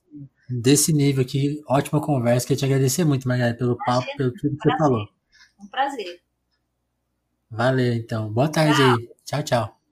[0.49, 1.61] desse nível aqui.
[1.67, 5.14] Ótima conversa, queria te agradecer muito, Margarida, pelo papo, pelo tudo que você falou.
[5.65, 6.21] Um prazer.
[7.49, 8.31] Valeu, então.
[8.31, 8.95] Boa tarde tchau.
[8.95, 9.09] aí.
[9.25, 9.74] Tchau, tchau.